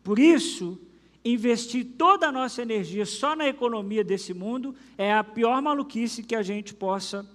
[0.03, 0.77] Por isso,
[1.23, 6.35] investir toda a nossa energia só na economia desse mundo é a pior maluquice que
[6.35, 7.25] a gente possa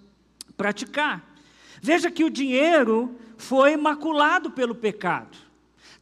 [0.55, 1.28] praticar.
[1.81, 5.37] Veja que o dinheiro foi maculado pelo pecado.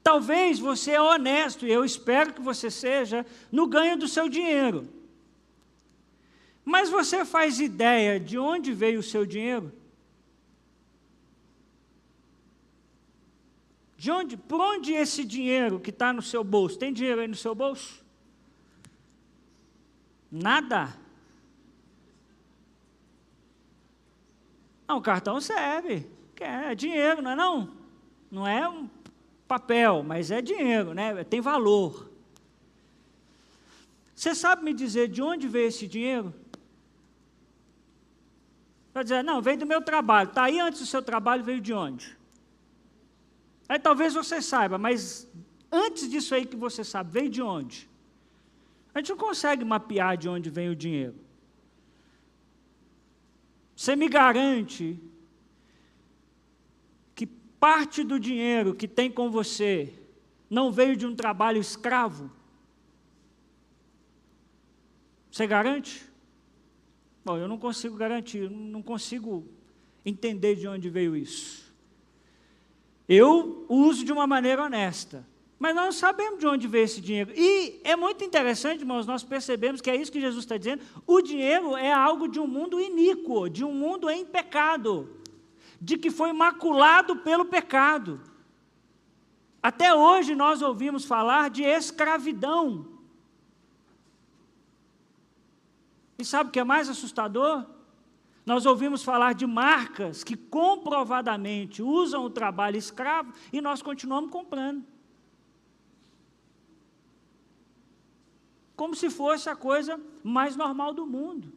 [0.03, 4.89] Talvez você é honesto, e eu espero que você seja, no ganho do seu dinheiro.
[6.65, 9.73] Mas você faz ideia de onde veio o seu dinheiro?
[13.97, 16.79] De onde, por onde esse dinheiro que está no seu bolso?
[16.79, 18.05] Tem dinheiro aí no seu bolso?
[20.31, 20.95] Nada.
[24.89, 26.07] Não, o cartão serve.
[26.39, 27.71] É dinheiro, não é não?
[28.31, 28.89] Não é um
[29.49, 31.25] papel, mas é dinheiro, né?
[31.25, 32.11] Tem valor.
[34.15, 36.35] Você sabe me dizer de onde veio esse dinheiro?
[38.95, 40.29] Vai dizer, não, veio do meu trabalho.
[40.29, 42.17] Está aí antes do seu trabalho, veio de onde?
[43.69, 45.29] Aí talvez você saiba, mas
[45.71, 47.89] antes disso aí que você sabe, veio de onde?
[48.95, 51.26] A gente não consegue mapear de onde vem o dinheiro.
[53.77, 54.99] Você me garante
[57.15, 59.93] que parte do dinheiro que tem com você
[60.49, 62.31] não veio de um trabalho escravo?
[65.31, 66.03] Você garante?
[67.23, 69.47] Bom, eu não consigo garantir, não consigo
[70.07, 71.71] entender de onde veio isso.
[73.07, 75.27] Eu uso de uma maneira honesta,
[75.59, 77.33] mas nós não sabemos de onde veio esse dinheiro.
[77.35, 81.23] E é muito interessante, irmãos, nós percebemos que é isso que Jesus está dizendo: o
[81.23, 85.09] dinheiro é algo de um mundo iníquo, de um mundo em pecado,
[85.81, 88.21] de que foi maculado pelo pecado.
[89.63, 92.87] Até hoje nós ouvimos falar de escravidão.
[96.19, 97.65] E sabe o que é mais assustador?
[98.45, 104.85] Nós ouvimos falar de marcas que comprovadamente usam o trabalho escravo e nós continuamos comprando.
[108.77, 111.53] Como se fosse a coisa mais normal do mundo.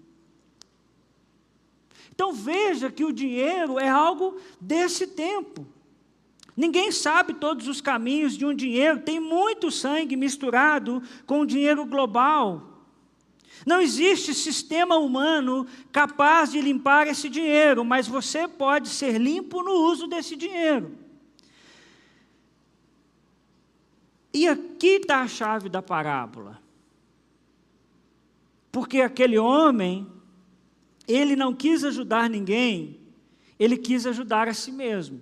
[2.10, 5.68] Então veja que o dinheiro é algo desse tempo.
[6.56, 11.86] Ninguém sabe todos os caminhos de um dinheiro, tem muito sangue misturado com o dinheiro
[11.86, 12.84] global.
[13.66, 19.72] Não existe sistema humano capaz de limpar esse dinheiro, mas você pode ser limpo no
[19.72, 20.98] uso desse dinheiro.
[24.34, 26.59] E aqui está a chave da parábola.
[28.72, 30.08] Porque aquele homem,
[31.08, 33.00] ele não quis ajudar ninguém,
[33.58, 35.22] ele quis ajudar a si mesmo.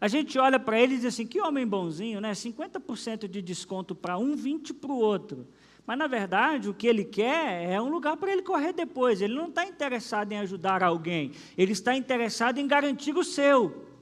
[0.00, 2.32] A gente olha para ele e diz assim: que homem bonzinho, né?
[2.32, 5.46] 50% de desconto para um, 20% para o outro.
[5.86, 9.20] Mas, na verdade, o que ele quer é um lugar para ele correr depois.
[9.20, 13.93] Ele não está interessado em ajudar alguém, ele está interessado em garantir o seu.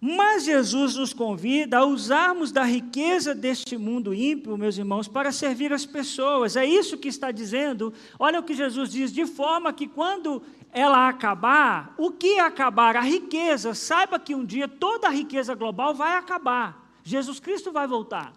[0.00, 5.72] Mas Jesus nos convida a usarmos da riqueza deste mundo ímpio, meus irmãos, para servir
[5.72, 6.54] as pessoas.
[6.54, 7.92] É isso que está dizendo.
[8.16, 10.40] Olha o que Jesus diz: de forma que quando
[10.72, 12.96] ela acabar, o que acabar?
[12.96, 13.74] A riqueza.
[13.74, 16.88] Saiba que um dia toda a riqueza global vai acabar.
[17.02, 18.32] Jesus Cristo vai voltar.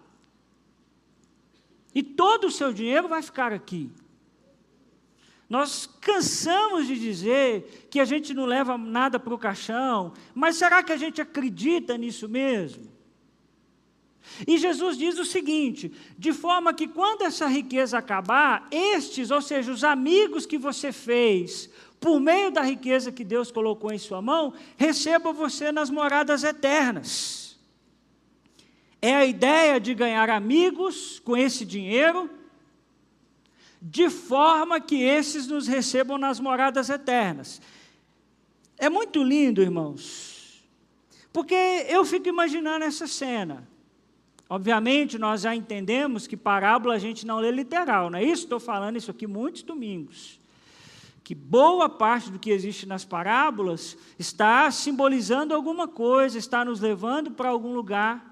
[1.94, 3.92] E todo o seu dinheiro vai ficar aqui.
[5.52, 10.82] Nós cansamos de dizer que a gente não leva nada para o caixão, mas será
[10.82, 12.90] que a gente acredita nisso mesmo?
[14.48, 19.74] E Jesus diz o seguinte: de forma que quando essa riqueza acabar, estes, ou seja,
[19.74, 24.54] os amigos que você fez, por meio da riqueza que Deus colocou em sua mão,
[24.78, 27.60] recebam você nas moradas eternas.
[29.02, 32.30] É a ideia de ganhar amigos com esse dinheiro
[33.82, 37.60] de forma que esses nos recebam nas moradas eternas.
[38.78, 40.64] É muito lindo, irmãos,
[41.34, 41.56] porque
[41.90, 43.68] eu fico imaginando essa cena.
[44.48, 48.44] Obviamente, nós já entendemos que parábola a gente não lê literal, não é isso?
[48.44, 50.40] Estou falando isso aqui muitos domingos.
[51.24, 57.32] Que boa parte do que existe nas parábolas está simbolizando alguma coisa, está nos levando
[57.32, 58.31] para algum lugar.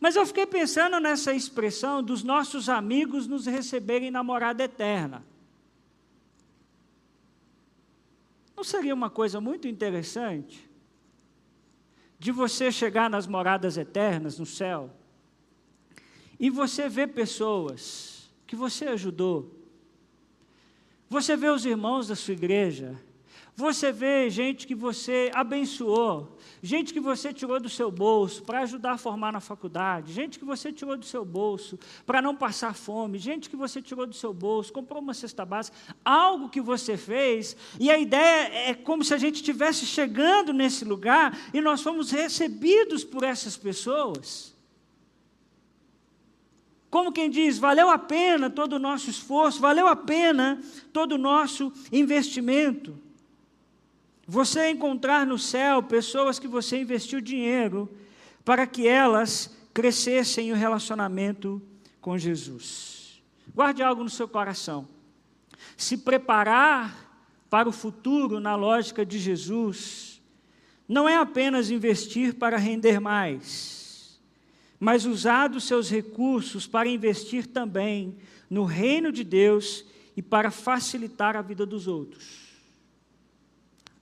[0.00, 5.24] Mas eu fiquei pensando nessa expressão dos nossos amigos nos receberem na morada eterna.
[8.56, 10.68] Não seria uma coisa muito interessante?
[12.18, 14.90] De você chegar nas moradas eternas no céu
[16.38, 19.54] e você ver pessoas que você ajudou,
[21.08, 23.00] você vê os irmãos da sua igreja,
[23.54, 28.92] você vê gente que você abençoou, gente que você tirou do seu bolso para ajudar
[28.92, 33.18] a formar na faculdade, gente que você tirou do seu bolso para não passar fome,
[33.18, 37.56] gente que você tirou do seu bolso, comprou uma cesta básica, algo que você fez,
[37.78, 42.10] e a ideia é como se a gente estivesse chegando nesse lugar e nós fomos
[42.10, 44.56] recebidos por essas pessoas.
[46.90, 51.18] Como quem diz, valeu a pena todo o nosso esforço, valeu a pena todo o
[51.18, 53.07] nosso investimento.
[54.30, 57.88] Você encontrar no céu pessoas que você investiu dinheiro
[58.44, 61.62] para que elas crescessem o relacionamento
[61.98, 63.22] com Jesus.
[63.54, 64.86] Guarde algo no seu coração.
[65.78, 70.20] Se preparar para o futuro na lógica de Jesus
[70.86, 74.20] não é apenas investir para render mais,
[74.78, 78.14] mas usar dos seus recursos para investir também
[78.50, 82.47] no reino de Deus e para facilitar a vida dos outros.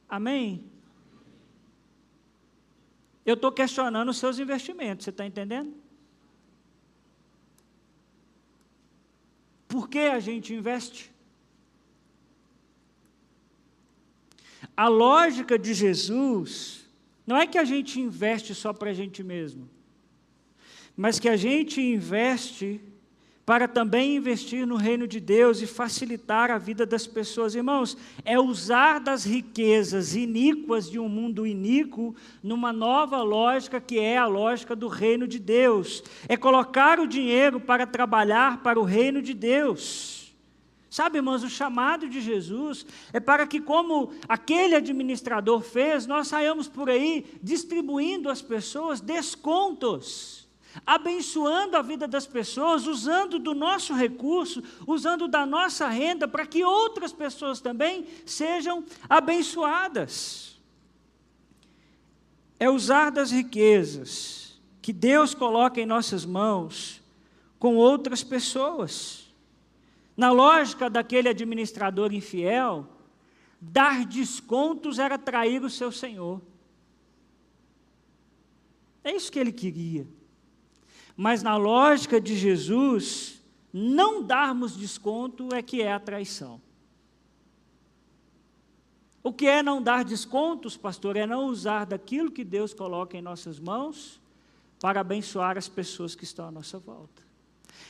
[0.08, 0.64] Amém?
[3.24, 5.74] Eu estou questionando os seus investimentos, você está entendendo?
[9.66, 11.12] Por que a gente investe?
[14.76, 16.86] A lógica de Jesus
[17.26, 19.68] não é que a gente investe só para a gente mesmo,
[20.96, 22.80] mas que a gente investe
[23.46, 27.54] para também investir no reino de Deus e facilitar a vida das pessoas.
[27.54, 34.18] Irmãos, é usar das riquezas iníquas de um mundo iníquo numa nova lógica que é
[34.18, 36.02] a lógica do reino de Deus.
[36.28, 40.34] É colocar o dinheiro para trabalhar para o reino de Deus.
[40.90, 46.66] Sabe, irmãos, o chamado de Jesus é para que, como aquele administrador fez, nós saiamos
[46.66, 50.45] por aí distribuindo às pessoas descontos
[50.84, 56.64] abençoando a vida das pessoas, usando do nosso recurso, usando da nossa renda, para que
[56.64, 60.58] outras pessoas também sejam abençoadas.
[62.58, 67.02] É usar das riquezas que Deus coloca em nossas mãos
[67.58, 69.26] com outras pessoas.
[70.16, 72.88] Na lógica daquele administrador infiel,
[73.60, 76.40] dar descontos era trair o seu senhor.
[79.02, 80.06] É isso que ele queria.
[81.16, 83.42] Mas na lógica de Jesus,
[83.72, 86.60] não darmos desconto é que é a traição.
[89.22, 91.16] O que é não dar descontos, pastor?
[91.16, 94.20] É não usar daquilo que Deus coloca em nossas mãos
[94.80, 97.22] para abençoar as pessoas que estão à nossa volta.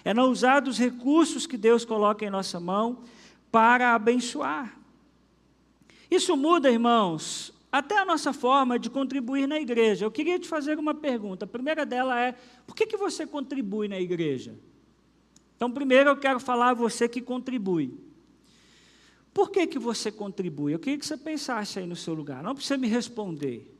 [0.04, 3.02] É não usar dos recursos que Deus coloca em nossa mão
[3.50, 4.78] para abençoar.
[6.10, 10.04] Isso muda, irmãos, até a nossa forma de contribuir na igreja.
[10.04, 11.44] Eu queria te fazer uma pergunta.
[11.44, 12.34] A primeira dela é:
[12.66, 14.54] por que, que você contribui na igreja?
[15.56, 17.98] Então, primeiro eu quero falar a você que contribui.
[19.32, 20.72] Por que, que você contribui?
[20.72, 22.42] Eu queria que você pensasse aí no seu lugar.
[22.42, 23.70] Não precisa me responder.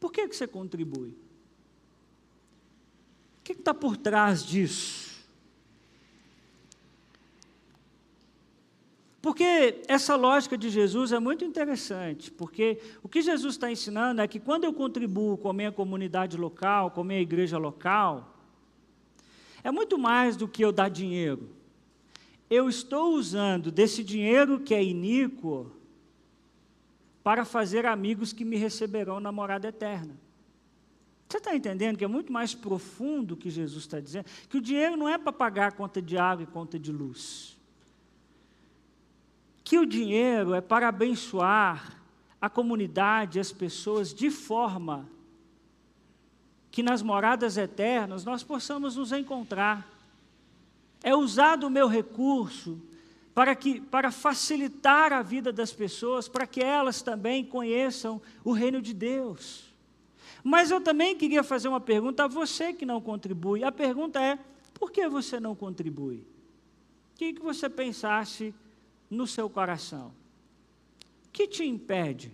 [0.00, 1.10] Por que, que você contribui?
[3.38, 5.11] O que está por trás disso?
[9.22, 14.26] Porque essa lógica de Jesus é muito interessante, porque o que Jesus está ensinando é
[14.26, 18.36] que quando eu contribuo com a minha comunidade local, com a minha igreja local,
[19.62, 21.48] é muito mais do que eu dar dinheiro.
[22.50, 25.70] Eu estou usando desse dinheiro que é iníquo
[27.22, 30.16] para fazer amigos que me receberão na morada eterna.
[31.28, 34.26] Você está entendendo que é muito mais profundo o que Jesus está dizendo?
[34.48, 37.51] Que o dinheiro não é para pagar a conta de água e conta de luz
[39.72, 41.98] que o dinheiro é para abençoar
[42.38, 45.08] a comunidade, as pessoas, de forma
[46.70, 49.90] que nas moradas eternas nós possamos nos encontrar.
[51.02, 52.82] É usado o meu recurso
[53.34, 58.82] para, que, para facilitar a vida das pessoas, para que elas também conheçam o reino
[58.82, 59.72] de Deus.
[60.44, 63.64] Mas eu também queria fazer uma pergunta a você que não contribui.
[63.64, 64.38] A pergunta é:
[64.74, 66.26] por que você não contribui?
[67.14, 68.54] O que, que você pensasse
[69.12, 70.12] no seu coração?
[71.26, 72.32] O que te impede?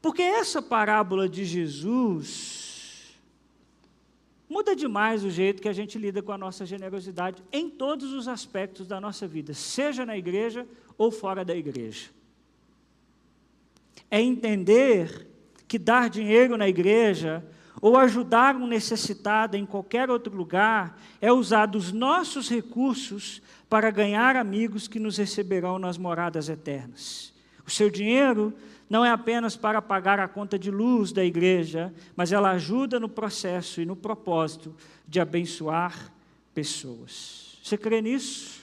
[0.00, 3.18] Porque essa parábola de Jesus
[4.48, 8.28] muda demais o jeito que a gente lida com a nossa generosidade em todos os
[8.28, 12.10] aspectos da nossa vida, seja na igreja ou fora da igreja.
[14.10, 15.26] É entender
[15.66, 17.44] que dar dinheiro na igreja
[17.80, 24.36] ou ajudar um necessitado em qualquer outro lugar, é usar dos nossos recursos para ganhar
[24.36, 27.32] amigos que nos receberão nas moradas eternas.
[27.66, 28.54] O seu dinheiro
[28.88, 33.08] não é apenas para pagar a conta de luz da igreja, mas ela ajuda no
[33.08, 34.74] processo e no propósito
[35.08, 36.12] de abençoar
[36.54, 37.58] pessoas.
[37.62, 38.60] Você crê nisso?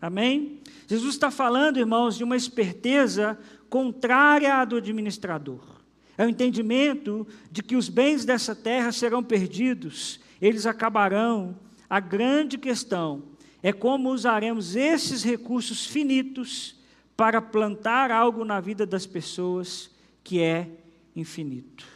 [0.00, 0.60] Amém?
[0.86, 3.38] Jesus está falando, irmãos, de uma esperteza
[3.70, 5.73] contrária à do administrador.
[6.16, 11.58] É o entendimento de que os bens dessa terra serão perdidos, eles acabarão.
[11.88, 13.22] A grande questão
[13.62, 16.76] é como usaremos esses recursos finitos
[17.16, 19.90] para plantar algo na vida das pessoas
[20.22, 20.68] que é
[21.14, 21.86] infinito.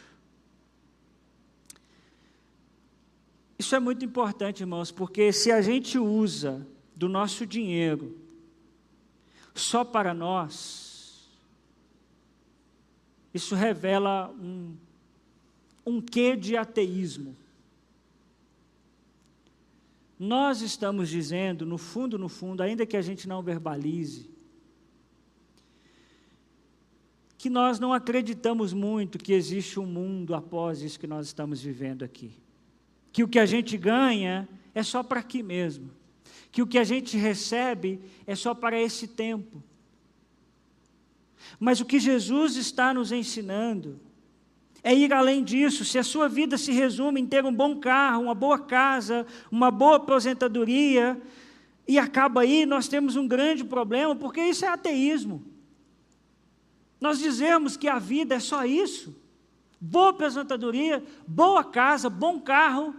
[3.57, 6.65] Isso é muito importante, irmãos, porque se a gente usa
[6.95, 8.17] do nosso dinheiro
[9.53, 10.88] só para nós,
[13.33, 14.75] isso revela um,
[15.85, 17.35] um quê de ateísmo.
[20.17, 24.29] Nós estamos dizendo, no fundo, no fundo, ainda que a gente não verbalize,
[27.37, 32.03] que nós não acreditamos muito que existe um mundo após isso que nós estamos vivendo
[32.03, 32.33] aqui.
[33.13, 35.89] Que o que a gente ganha é só para aqui mesmo.
[36.51, 39.63] Que o que a gente recebe é só para esse tempo.
[41.59, 43.99] Mas o que Jesus está nos ensinando
[44.83, 45.83] é ir além disso.
[45.83, 49.71] Se a sua vida se resume em ter um bom carro, uma boa casa, uma
[49.71, 51.19] boa aposentadoria,
[51.87, 55.43] e acaba aí, nós temos um grande problema, porque isso é ateísmo.
[57.01, 59.15] Nós dizemos que a vida é só isso:
[59.79, 62.93] boa aposentadoria, boa casa, bom carro,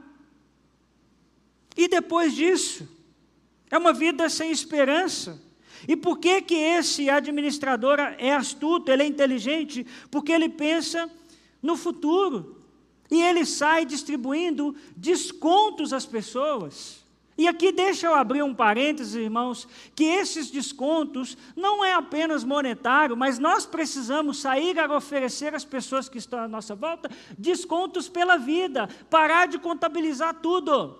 [1.76, 2.88] e depois disso,
[3.70, 5.40] é uma vida sem esperança.
[5.88, 9.86] E por que que esse administrador é astuto, ele é inteligente?
[10.10, 11.10] Porque ele pensa
[11.62, 12.56] no futuro.
[13.10, 17.00] E ele sai distribuindo descontos às pessoas.
[17.40, 23.16] E aqui deixa eu abrir um parênteses, irmãos, que esses descontos não é apenas monetário,
[23.16, 28.36] mas nós precisamos sair a oferecer às pessoas que estão à nossa volta descontos pela
[28.36, 30.98] vida, parar de contabilizar tudo.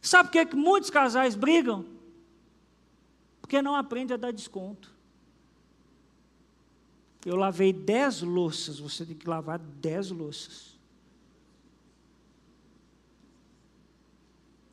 [0.00, 1.84] Sabe por que muitos casais brigam?
[3.44, 4.90] Porque não aprende a dar desconto.
[7.26, 10.78] Eu lavei dez louças, você tem que lavar dez louças.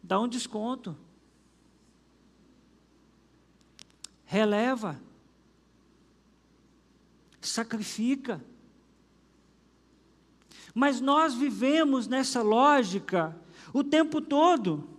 [0.01, 0.95] Dá um desconto.
[4.23, 4.97] Releva.
[7.41, 8.41] Sacrifica.
[10.73, 13.35] Mas nós vivemos nessa lógica
[13.73, 14.90] o tempo todo.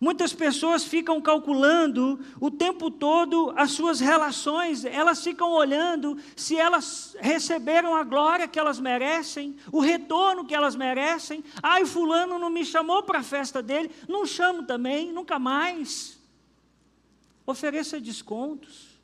[0.00, 7.14] Muitas pessoas ficam calculando o tempo todo as suas relações, elas ficam olhando se elas
[7.20, 11.44] receberam a glória que elas merecem, o retorno que elas merecem.
[11.62, 16.18] Ai, Fulano não me chamou para a festa dele, não chamo também, nunca mais.
[17.44, 18.98] Ofereça descontos,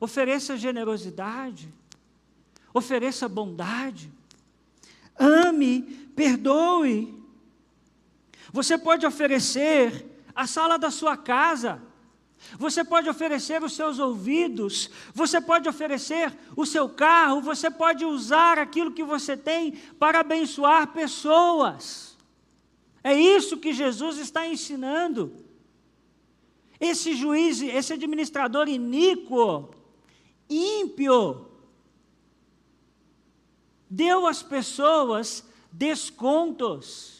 [0.00, 1.68] ofereça generosidade,
[2.72, 4.10] ofereça bondade,
[5.18, 5.82] ame,
[6.16, 7.17] perdoe.
[8.52, 11.82] Você pode oferecer a sala da sua casa,
[12.58, 18.58] você pode oferecer os seus ouvidos, você pode oferecer o seu carro, você pode usar
[18.58, 22.16] aquilo que você tem para abençoar pessoas.
[23.02, 25.32] É isso que Jesus está ensinando.
[26.80, 29.70] Esse juiz, esse administrador iníquo,
[30.48, 31.48] ímpio,
[33.90, 37.17] deu às pessoas descontos.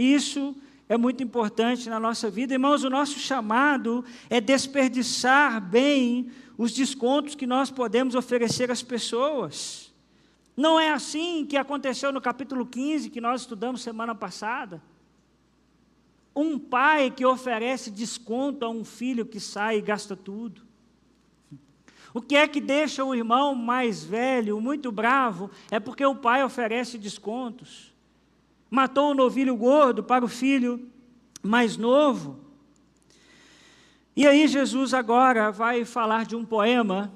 [0.00, 0.56] Isso
[0.88, 2.54] é muito importante na nossa vida.
[2.54, 9.92] Irmãos, o nosso chamado é desperdiçar bem os descontos que nós podemos oferecer às pessoas.
[10.56, 14.82] Não é assim que aconteceu no capítulo 15, que nós estudamos semana passada.
[16.34, 20.62] Um pai que oferece desconto a um filho que sai e gasta tudo.
[22.14, 26.42] O que é que deixa o irmão mais velho muito bravo é porque o pai
[26.42, 27.89] oferece descontos
[28.70, 30.88] matou o novilho gordo para o filho
[31.42, 32.38] mais novo.
[34.14, 37.12] E aí Jesus agora vai falar de um poema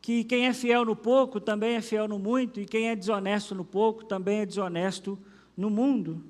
[0.00, 3.54] que quem é fiel no pouco também é fiel no muito, e quem é desonesto
[3.54, 5.18] no pouco também é desonesto
[5.56, 6.24] no mundo.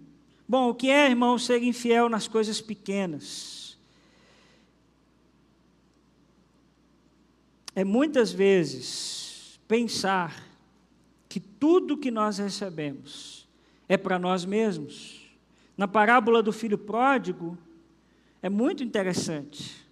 [0.48, 3.78] Bom, o que é, irmão, ser infiel nas coisas pequenas?
[7.74, 10.44] É muitas vezes pensar
[11.28, 13.39] que tudo que nós recebemos
[13.90, 15.28] é para nós mesmos.
[15.76, 17.58] Na parábola do filho pródigo,
[18.40, 19.84] é muito interessante,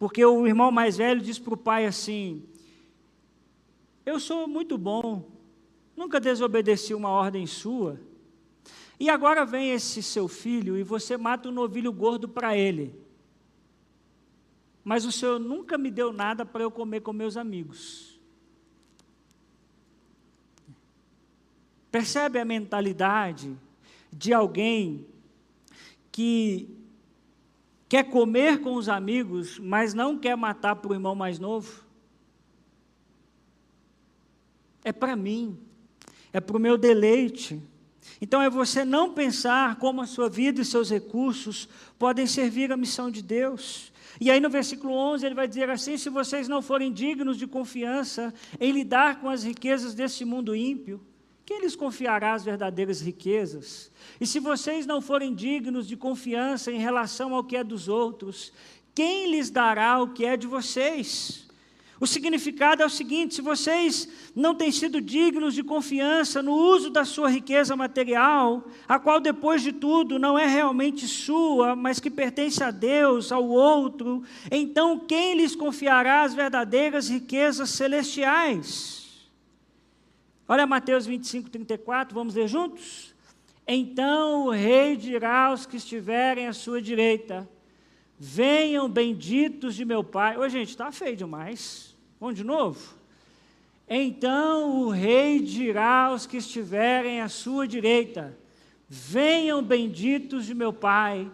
[0.00, 2.42] porque o irmão mais velho diz para o pai assim:
[4.04, 5.30] Eu sou muito bom,
[5.96, 8.00] nunca desobedeci uma ordem sua,
[8.98, 12.92] e agora vem esse seu filho e você mata um novilho gordo para ele.
[14.82, 18.13] Mas o senhor nunca me deu nada para eu comer com meus amigos.
[21.94, 23.56] Percebe a mentalidade
[24.12, 25.06] de alguém
[26.10, 26.68] que
[27.88, 31.84] quer comer com os amigos, mas não quer matar para o irmão mais novo?
[34.82, 35.56] É para mim,
[36.32, 37.62] é para o meu deleite.
[38.20, 42.76] Então é você não pensar como a sua vida e seus recursos podem servir à
[42.76, 43.92] missão de Deus.
[44.20, 47.46] E aí no versículo 11 ele vai dizer assim: se vocês não forem dignos de
[47.46, 51.00] confiança em lidar com as riquezas desse mundo ímpio,
[51.46, 53.90] quem lhes confiará as verdadeiras riquezas?
[54.18, 58.52] E se vocês não forem dignos de confiança em relação ao que é dos outros,
[58.94, 61.44] quem lhes dará o que é de vocês?
[62.00, 66.90] O significado é o seguinte: se vocês não têm sido dignos de confiança no uso
[66.90, 72.10] da sua riqueza material, a qual depois de tudo não é realmente sua, mas que
[72.10, 79.03] pertence a Deus, ao outro, então quem lhes confiará as verdadeiras riquezas celestiais?
[80.46, 83.14] Olha Mateus 25, 34, vamos ler juntos?
[83.66, 87.48] Então o rei dirá aos que estiverem à sua direita:
[88.18, 90.36] Venham benditos de meu Pai.
[90.36, 91.96] Ô, gente, está feio demais.
[92.20, 92.94] Vamos de novo?
[93.88, 98.38] Então o rei dirá aos que estiverem à sua direita:
[98.86, 101.30] Venham benditos de meu Pai,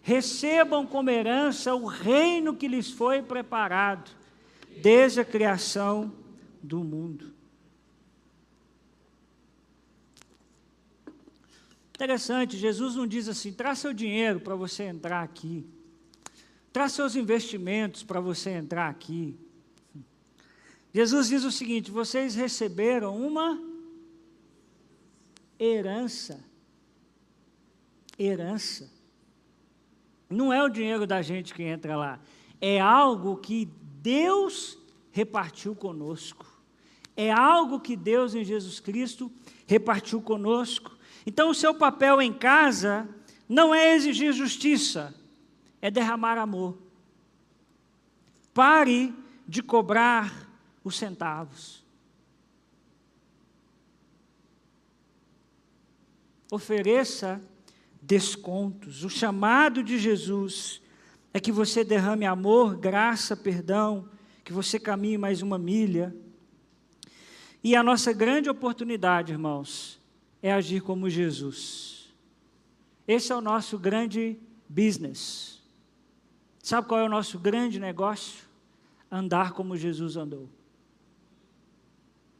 [0.00, 4.10] recebam como herança o reino que lhes foi preparado
[4.80, 6.10] desde a criação
[6.62, 7.33] do mundo.
[12.04, 15.64] Interessante, Jesus não diz assim: traz seu dinheiro para você entrar aqui,
[16.70, 19.34] traz seus investimentos para você entrar aqui.
[20.92, 23.58] Jesus diz o seguinte: vocês receberam uma
[25.58, 26.44] herança.
[28.18, 28.92] Herança.
[30.28, 32.20] Não é o dinheiro da gente que entra lá,
[32.60, 33.64] é algo que
[34.02, 34.76] Deus
[35.10, 36.44] repartiu conosco.
[37.16, 39.32] É algo que Deus em Jesus Cristo
[39.66, 40.96] repartiu conosco.
[41.26, 43.08] Então, o seu papel em casa
[43.48, 45.14] não é exigir justiça,
[45.80, 46.78] é derramar amor.
[48.52, 49.14] Pare
[49.46, 50.48] de cobrar
[50.82, 51.84] os centavos.
[56.50, 57.40] Ofereça
[58.00, 59.02] descontos.
[59.02, 60.80] O chamado de Jesus
[61.32, 64.08] é que você derrame amor, graça, perdão,
[64.44, 66.14] que você caminhe mais uma milha.
[67.64, 69.98] E a nossa grande oportunidade, irmãos,
[70.42, 72.14] é agir como Jesus.
[73.08, 74.38] Esse é o nosso grande
[74.68, 75.62] business.
[76.62, 78.44] Sabe qual é o nosso grande negócio?
[79.10, 80.46] Andar como Jesus andou.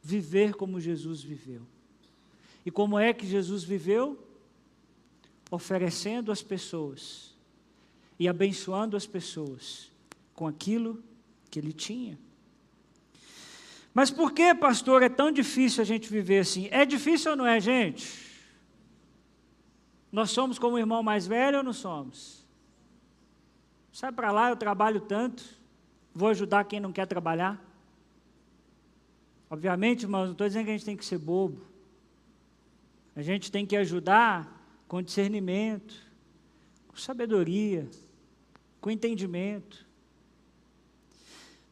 [0.03, 1.63] Viver como Jesus viveu.
[2.63, 4.23] E como é que Jesus viveu?
[5.49, 7.33] Oferecendo às pessoas
[8.19, 9.91] e abençoando as pessoas
[10.35, 11.03] com aquilo
[11.49, 12.19] que ele tinha.
[13.95, 16.67] Mas por que, pastor, é tão difícil a gente viver assim?
[16.69, 18.05] É difícil ou não é, gente?
[20.11, 22.45] Nós somos como o irmão mais velho ou não somos?
[23.93, 25.45] Sai para lá, eu trabalho tanto,
[26.13, 27.63] vou ajudar quem não quer trabalhar.
[29.49, 31.65] Obviamente, irmãos, não estou dizendo que a gente tem que ser bobo.
[33.15, 35.95] A gente tem que ajudar com discernimento,
[36.89, 37.89] com sabedoria,
[38.81, 39.84] com entendimento.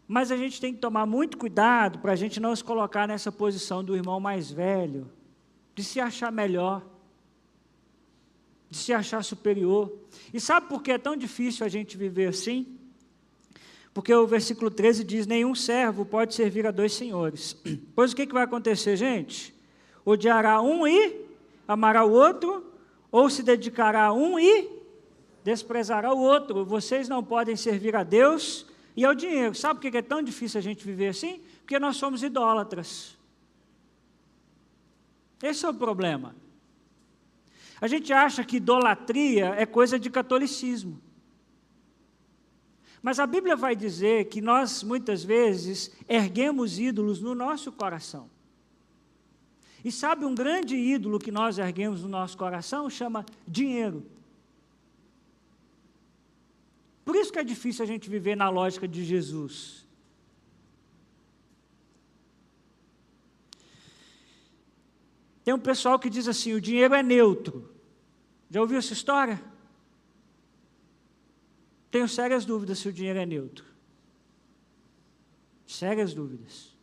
[0.08, 3.32] Mas a gente tem que tomar muito cuidado para a gente não se colocar nessa
[3.32, 5.10] posição do irmão mais velho,
[5.74, 6.84] de se achar melhor,
[8.70, 9.92] de se achar superior.
[10.34, 12.78] E sabe por que é tão difícil a gente viver assim?
[13.94, 17.56] Porque o versículo 13 diz: Nenhum servo pode servir a dois senhores.
[17.96, 19.54] Pois o que, que vai acontecer, gente?
[20.04, 21.24] Odiará um e
[21.68, 22.66] amará o outro,
[23.12, 24.68] ou se dedicará a um e
[25.44, 26.66] desprezará o outro.
[26.66, 28.66] Vocês não podem servir a Deus
[28.96, 29.56] e ao dinheiro.
[29.56, 31.42] Sabe por que é tão difícil a gente viver assim?
[31.60, 33.18] Porque nós somos idólatras.
[35.42, 36.36] Esse é o problema.
[37.82, 41.02] A gente acha que idolatria é coisa de catolicismo.
[43.02, 48.30] Mas a Bíblia vai dizer que nós, muitas vezes, erguemos ídolos no nosso coração.
[49.84, 52.90] E sabe um grande ídolo que nós erguemos no nosso coração?
[52.90, 54.06] Chama dinheiro.
[57.04, 59.86] Por isso que é difícil a gente viver na lógica de Jesus.
[65.44, 67.70] Tem um pessoal que diz assim: o dinheiro é neutro.
[68.50, 69.42] Já ouviu essa história?
[71.92, 73.66] Tenho sérias dúvidas se o dinheiro é neutro.
[75.68, 76.74] Sérias dúvidas.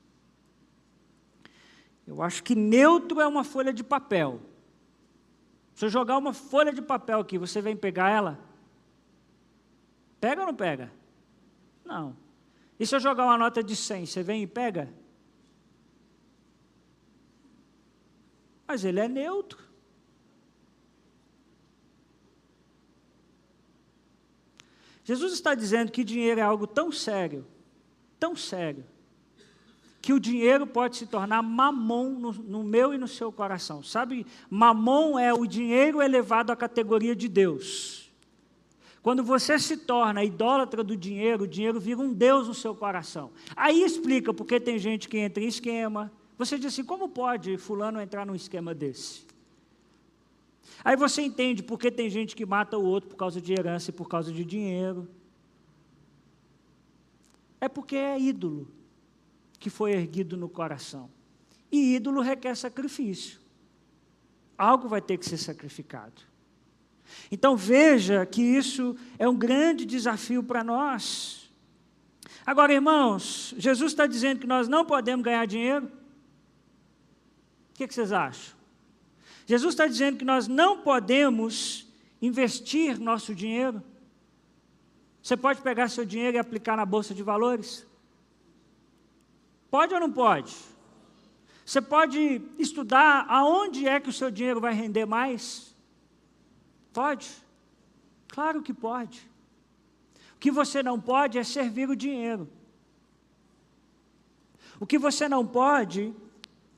[2.06, 4.40] Eu acho que neutro é uma folha de papel.
[5.74, 8.49] Se eu jogar uma folha de papel aqui, você vem pegar ela?
[10.20, 10.92] Pega ou não pega?
[11.84, 12.16] Não.
[12.78, 14.88] E se eu jogar uma nota de 100, você vem e pega?
[18.66, 19.70] Mas ele é neutro.
[25.02, 27.44] Jesus está dizendo que dinheiro é algo tão sério,
[28.16, 28.84] tão sério,
[30.00, 33.82] que o dinheiro pode se tornar mamon no, no, meu e no seu coração.
[33.82, 37.99] Sabe, mamon é o dinheiro elevado à categoria de Deus.
[39.02, 43.30] Quando você se torna idólatra do dinheiro, o dinheiro vira um Deus no seu coração.
[43.56, 46.12] Aí explica porque tem gente que entra em esquema.
[46.36, 49.26] Você diz assim: como pode Fulano entrar num esquema desse?
[50.84, 53.92] Aí você entende porque tem gente que mata o outro por causa de herança e
[53.92, 55.08] por causa de dinheiro.
[57.60, 58.68] É porque é ídolo
[59.58, 61.10] que foi erguido no coração.
[61.70, 63.38] E ídolo requer sacrifício.
[64.56, 66.29] Algo vai ter que ser sacrificado.
[67.30, 71.50] Então veja que isso é um grande desafio para nós.
[72.44, 75.86] Agora, irmãos, Jesus está dizendo que nós não podemos ganhar dinheiro.
[75.86, 78.54] O que, que vocês acham?
[79.46, 81.86] Jesus está dizendo que nós não podemos
[82.20, 83.82] investir nosso dinheiro.
[85.22, 87.86] Você pode pegar seu dinheiro e aplicar na bolsa de valores?
[89.70, 90.54] Pode ou não pode?
[91.64, 95.69] Você pode estudar aonde é que o seu dinheiro vai render mais?
[96.92, 97.30] Pode?
[98.28, 99.28] Claro que pode.
[100.36, 102.48] O que você não pode é servir o dinheiro.
[104.78, 106.14] O que você não pode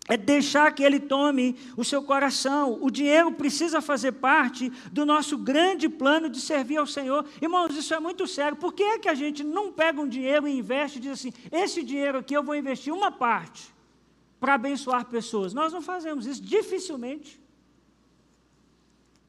[0.08, 2.78] é deixar que ele tome o seu coração.
[2.80, 7.24] O dinheiro precisa fazer parte do nosso grande plano de servir ao Senhor.
[7.40, 8.56] Irmãos, isso é muito sério.
[8.56, 11.32] Por que é que a gente não pega um dinheiro e investe e diz assim:
[11.52, 13.72] esse dinheiro aqui eu vou investir uma parte
[14.40, 15.54] para abençoar pessoas?
[15.54, 17.41] Nós não fazemos isso, dificilmente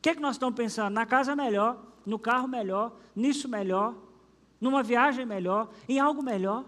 [0.03, 0.93] que, é que nós estamos pensando?
[0.93, 3.95] Na casa melhor, no carro melhor, nisso melhor,
[4.59, 6.65] numa viagem melhor, em algo melhor.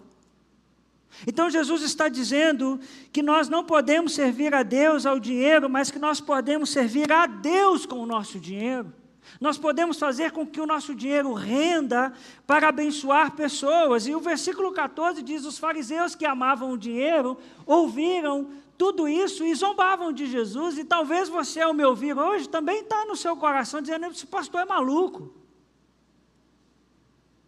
[1.28, 2.80] Então Jesus está dizendo
[3.12, 7.26] que nós não podemos servir a Deus ao dinheiro, mas que nós podemos servir a
[7.26, 8.94] Deus com o nosso dinheiro.
[9.42, 12.14] Nós podemos fazer com que o nosso dinheiro renda
[12.48, 14.08] para abençoar pessoas.
[14.08, 19.54] E o versículo 14 diz: Os fariseus que amavam o dinheiro ouviram tudo isso e
[19.56, 23.82] zombavam de Jesus, e talvez você, ao me ouvir hoje, também está no seu coração
[23.82, 25.34] dizendo: esse pastor é maluco.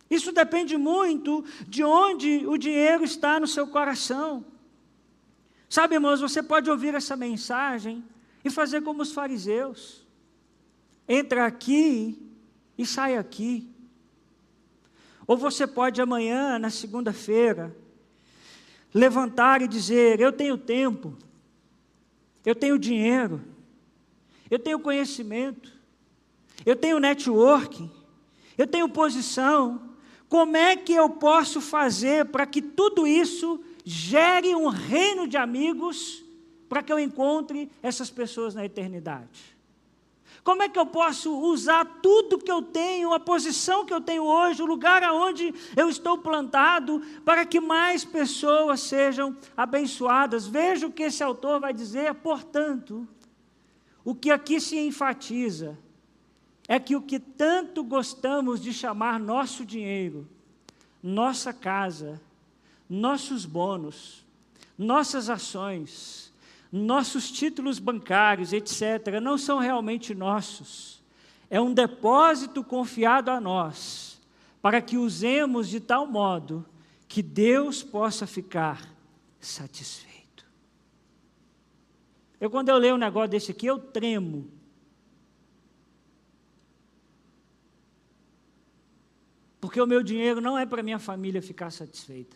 [0.09, 4.45] Isso depende muito de onde o dinheiro está no seu coração.
[5.69, 8.03] Sabe, irmãos, você pode ouvir essa mensagem
[8.43, 10.05] e fazer como os fariseus.
[11.09, 12.17] Entra aqui
[12.77, 13.69] e sai aqui.
[15.25, 17.75] Ou você pode amanhã, na segunda-feira,
[18.93, 21.15] levantar e dizer: Eu tenho tempo,
[22.45, 23.41] eu tenho dinheiro,
[24.49, 25.71] eu tenho conhecimento,
[26.65, 27.91] eu tenho networking,
[28.57, 29.95] eu tenho posição.
[30.29, 36.23] Como é que eu posso fazer para que tudo isso gere um reino de amigos
[36.67, 39.56] para que eu encontre essas pessoas na eternidade?
[40.47, 44.23] Como é que eu posso usar tudo que eu tenho, a posição que eu tenho
[44.23, 50.47] hoje, o lugar aonde eu estou plantado, para que mais pessoas sejam abençoadas?
[50.47, 53.05] Veja o que esse autor vai dizer, portanto,
[54.05, 55.77] o que aqui se enfatiza
[56.65, 60.25] é que o que tanto gostamos de chamar nosso dinheiro,
[61.03, 62.21] nossa casa,
[62.89, 64.25] nossos bônus,
[64.77, 66.26] nossas ações,
[66.71, 71.01] nossos títulos bancários, etc., não são realmente nossos.
[71.49, 74.21] É um depósito confiado a nós,
[74.61, 76.65] para que usemos de tal modo
[77.07, 78.93] que Deus possa ficar
[79.39, 80.45] satisfeito.
[82.39, 84.51] Eu, quando eu leio um negócio desse aqui, eu tremo.
[89.59, 92.35] Porque o meu dinheiro não é para minha família ficar satisfeita.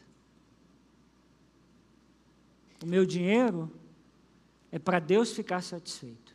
[2.82, 3.72] O meu dinheiro
[4.72, 6.32] é para Deus ficar satisfeito.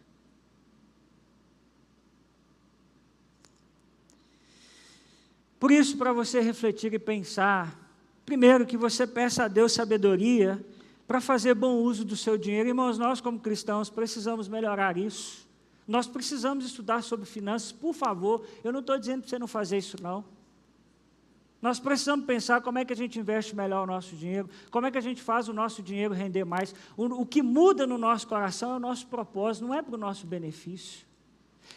[5.58, 7.90] Por isso, para você refletir e pensar,
[8.26, 10.64] primeiro que você peça a Deus sabedoria
[11.06, 12.68] para fazer bom uso do seu dinheiro.
[12.68, 15.46] Irmãos, nós como cristãos precisamos melhorar isso.
[15.88, 18.44] Nós precisamos estudar sobre finanças, por favor.
[18.62, 20.24] Eu não estou dizendo para você não fazer isso, não.
[21.66, 24.90] Nós precisamos pensar como é que a gente investe melhor o nosso dinheiro, como é
[24.92, 26.72] que a gente faz o nosso dinheiro render mais.
[26.96, 29.98] O, o que muda no nosso coração é o nosso propósito, não é para o
[29.98, 31.04] nosso benefício.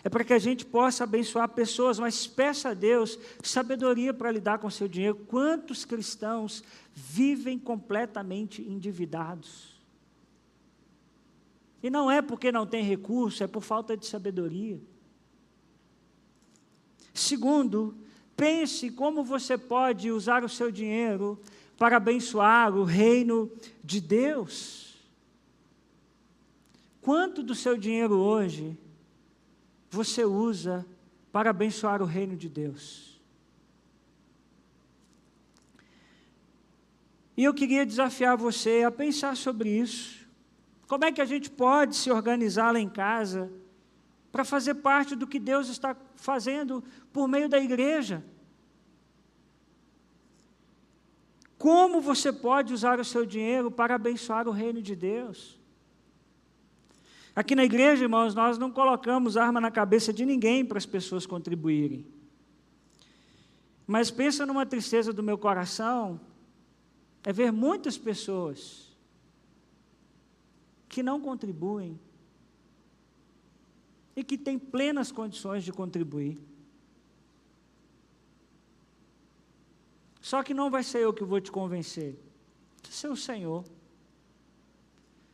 [0.04, 4.60] É para que a gente possa abençoar pessoas, mas peça a Deus sabedoria para lidar
[4.60, 5.16] com o seu dinheiro.
[5.28, 6.64] Quantos cristãos
[6.94, 9.74] vivem completamente endividados?
[11.82, 14.80] E não é porque não tem recurso, é por falta de sabedoria.
[17.12, 17.98] Segundo,
[18.40, 21.38] Pense como você pode usar o seu dinheiro
[21.78, 23.52] para abençoar o reino
[23.84, 24.98] de Deus.
[27.02, 28.78] Quanto do seu dinheiro hoje
[29.90, 30.86] você usa
[31.34, 33.20] para abençoar o reino de Deus?
[37.36, 40.26] E eu queria desafiar você a pensar sobre isso.
[40.88, 43.52] Como é que a gente pode se organizar lá em casa
[44.32, 48.24] para fazer parte do que Deus está fazendo por meio da igreja.
[51.58, 55.60] Como você pode usar o seu dinheiro para abençoar o reino de Deus?
[57.36, 61.26] Aqui na igreja, irmãos, nós não colocamos arma na cabeça de ninguém para as pessoas
[61.26, 62.06] contribuírem.
[63.86, 66.20] Mas pensa numa tristeza do meu coração,
[67.24, 68.96] é ver muitas pessoas
[70.88, 72.00] que não contribuem
[74.16, 76.38] e que têm plenas condições de contribuir.
[80.22, 82.20] Só que não vai ser eu que vou te convencer,
[82.84, 83.64] vai ser o Senhor.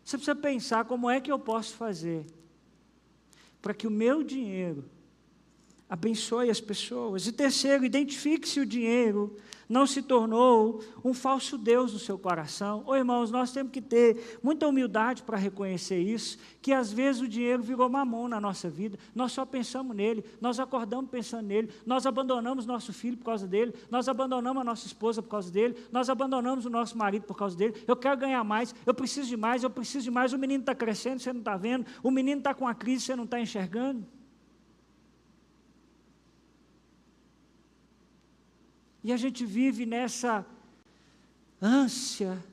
[0.03, 2.25] Você precisa pensar como é que eu posso fazer
[3.61, 4.85] para que o meu dinheiro
[5.89, 7.25] abençoe as pessoas.
[7.25, 9.35] E terceiro, identifique se o dinheiro
[9.67, 12.83] não se tornou um falso Deus no seu coração.
[12.85, 17.27] Ô irmãos, nós temos que ter muita humildade para reconhecer isso, que às vezes o
[17.27, 22.05] dinheiro virou mamão na nossa vida, nós só pensamos nele, nós acordamos pensando nele, nós
[22.05, 26.09] abandonamos nosso filho por causa dele, nós abandonamos a nossa esposa por causa dele, nós
[26.09, 27.75] abandonamos o nosso marido por causa dele.
[27.87, 30.33] Eu quero ganhar mais, eu preciso de mais, eu preciso de mais.
[30.33, 33.15] O menino está crescendo, você não está vendo, o menino está com a crise, você
[33.15, 34.05] não está enxergando.
[39.05, 40.43] E a gente vive nessa
[41.61, 42.43] ânsia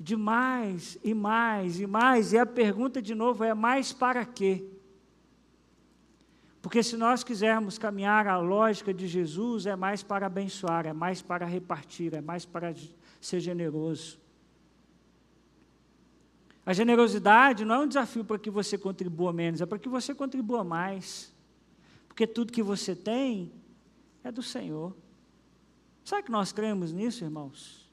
[0.00, 2.32] de mais e mais e mais.
[2.32, 4.68] E a pergunta de novo é: mais para quê?
[6.60, 11.22] Porque se nós quisermos caminhar a lógica de Jesus, é mais para abençoar, é mais
[11.22, 12.74] para repartir, é mais para
[13.20, 14.18] ser generoso.
[16.66, 20.12] A generosidade não é um desafio para que você contribua menos, é para que você
[20.12, 21.32] contribua mais.
[22.08, 23.52] Porque tudo que você tem
[24.24, 24.92] é do Senhor.
[26.04, 27.90] Sabe que nós cremos nisso, irmãos?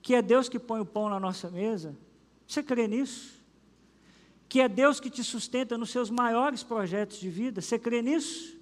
[0.00, 1.96] Que é Deus que põe o pão na nossa mesa?
[2.46, 3.38] Você crê nisso?
[4.48, 7.60] Que é Deus que te sustenta nos seus maiores projetos de vida?
[7.60, 8.56] Você crê nisso?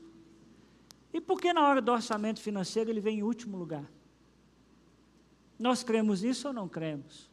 [1.12, 3.84] E por que na hora do orçamento financeiro ele vem em último lugar?
[5.58, 7.30] Nós cremos nisso ou não cremos?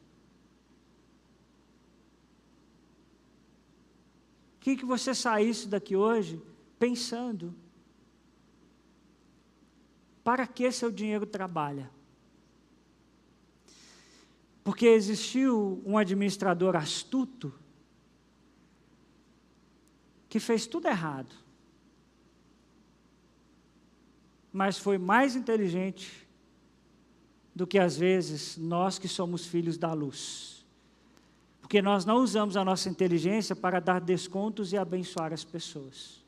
[4.59, 6.41] Que que você saísse daqui hoje
[6.79, 7.53] pensando
[10.23, 11.89] para que seu dinheiro trabalha?
[14.63, 17.53] Porque existiu um administrador astuto
[20.29, 21.35] que fez tudo errado,
[24.51, 26.27] mas foi mais inteligente
[27.53, 30.65] do que às vezes nós que somos filhos da luz.
[31.61, 36.23] Porque nós não usamos a nossa inteligência para dar descontos e abençoar as pessoas,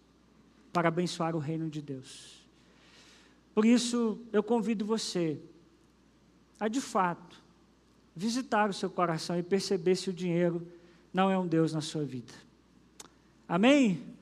[0.72, 2.45] para abençoar o reino de Deus.
[3.56, 5.40] Por isso, eu convido você
[6.60, 7.42] a de fato
[8.14, 10.68] visitar o seu coração e perceber se o dinheiro
[11.14, 12.34] não é um Deus na sua vida.
[13.48, 14.15] Amém?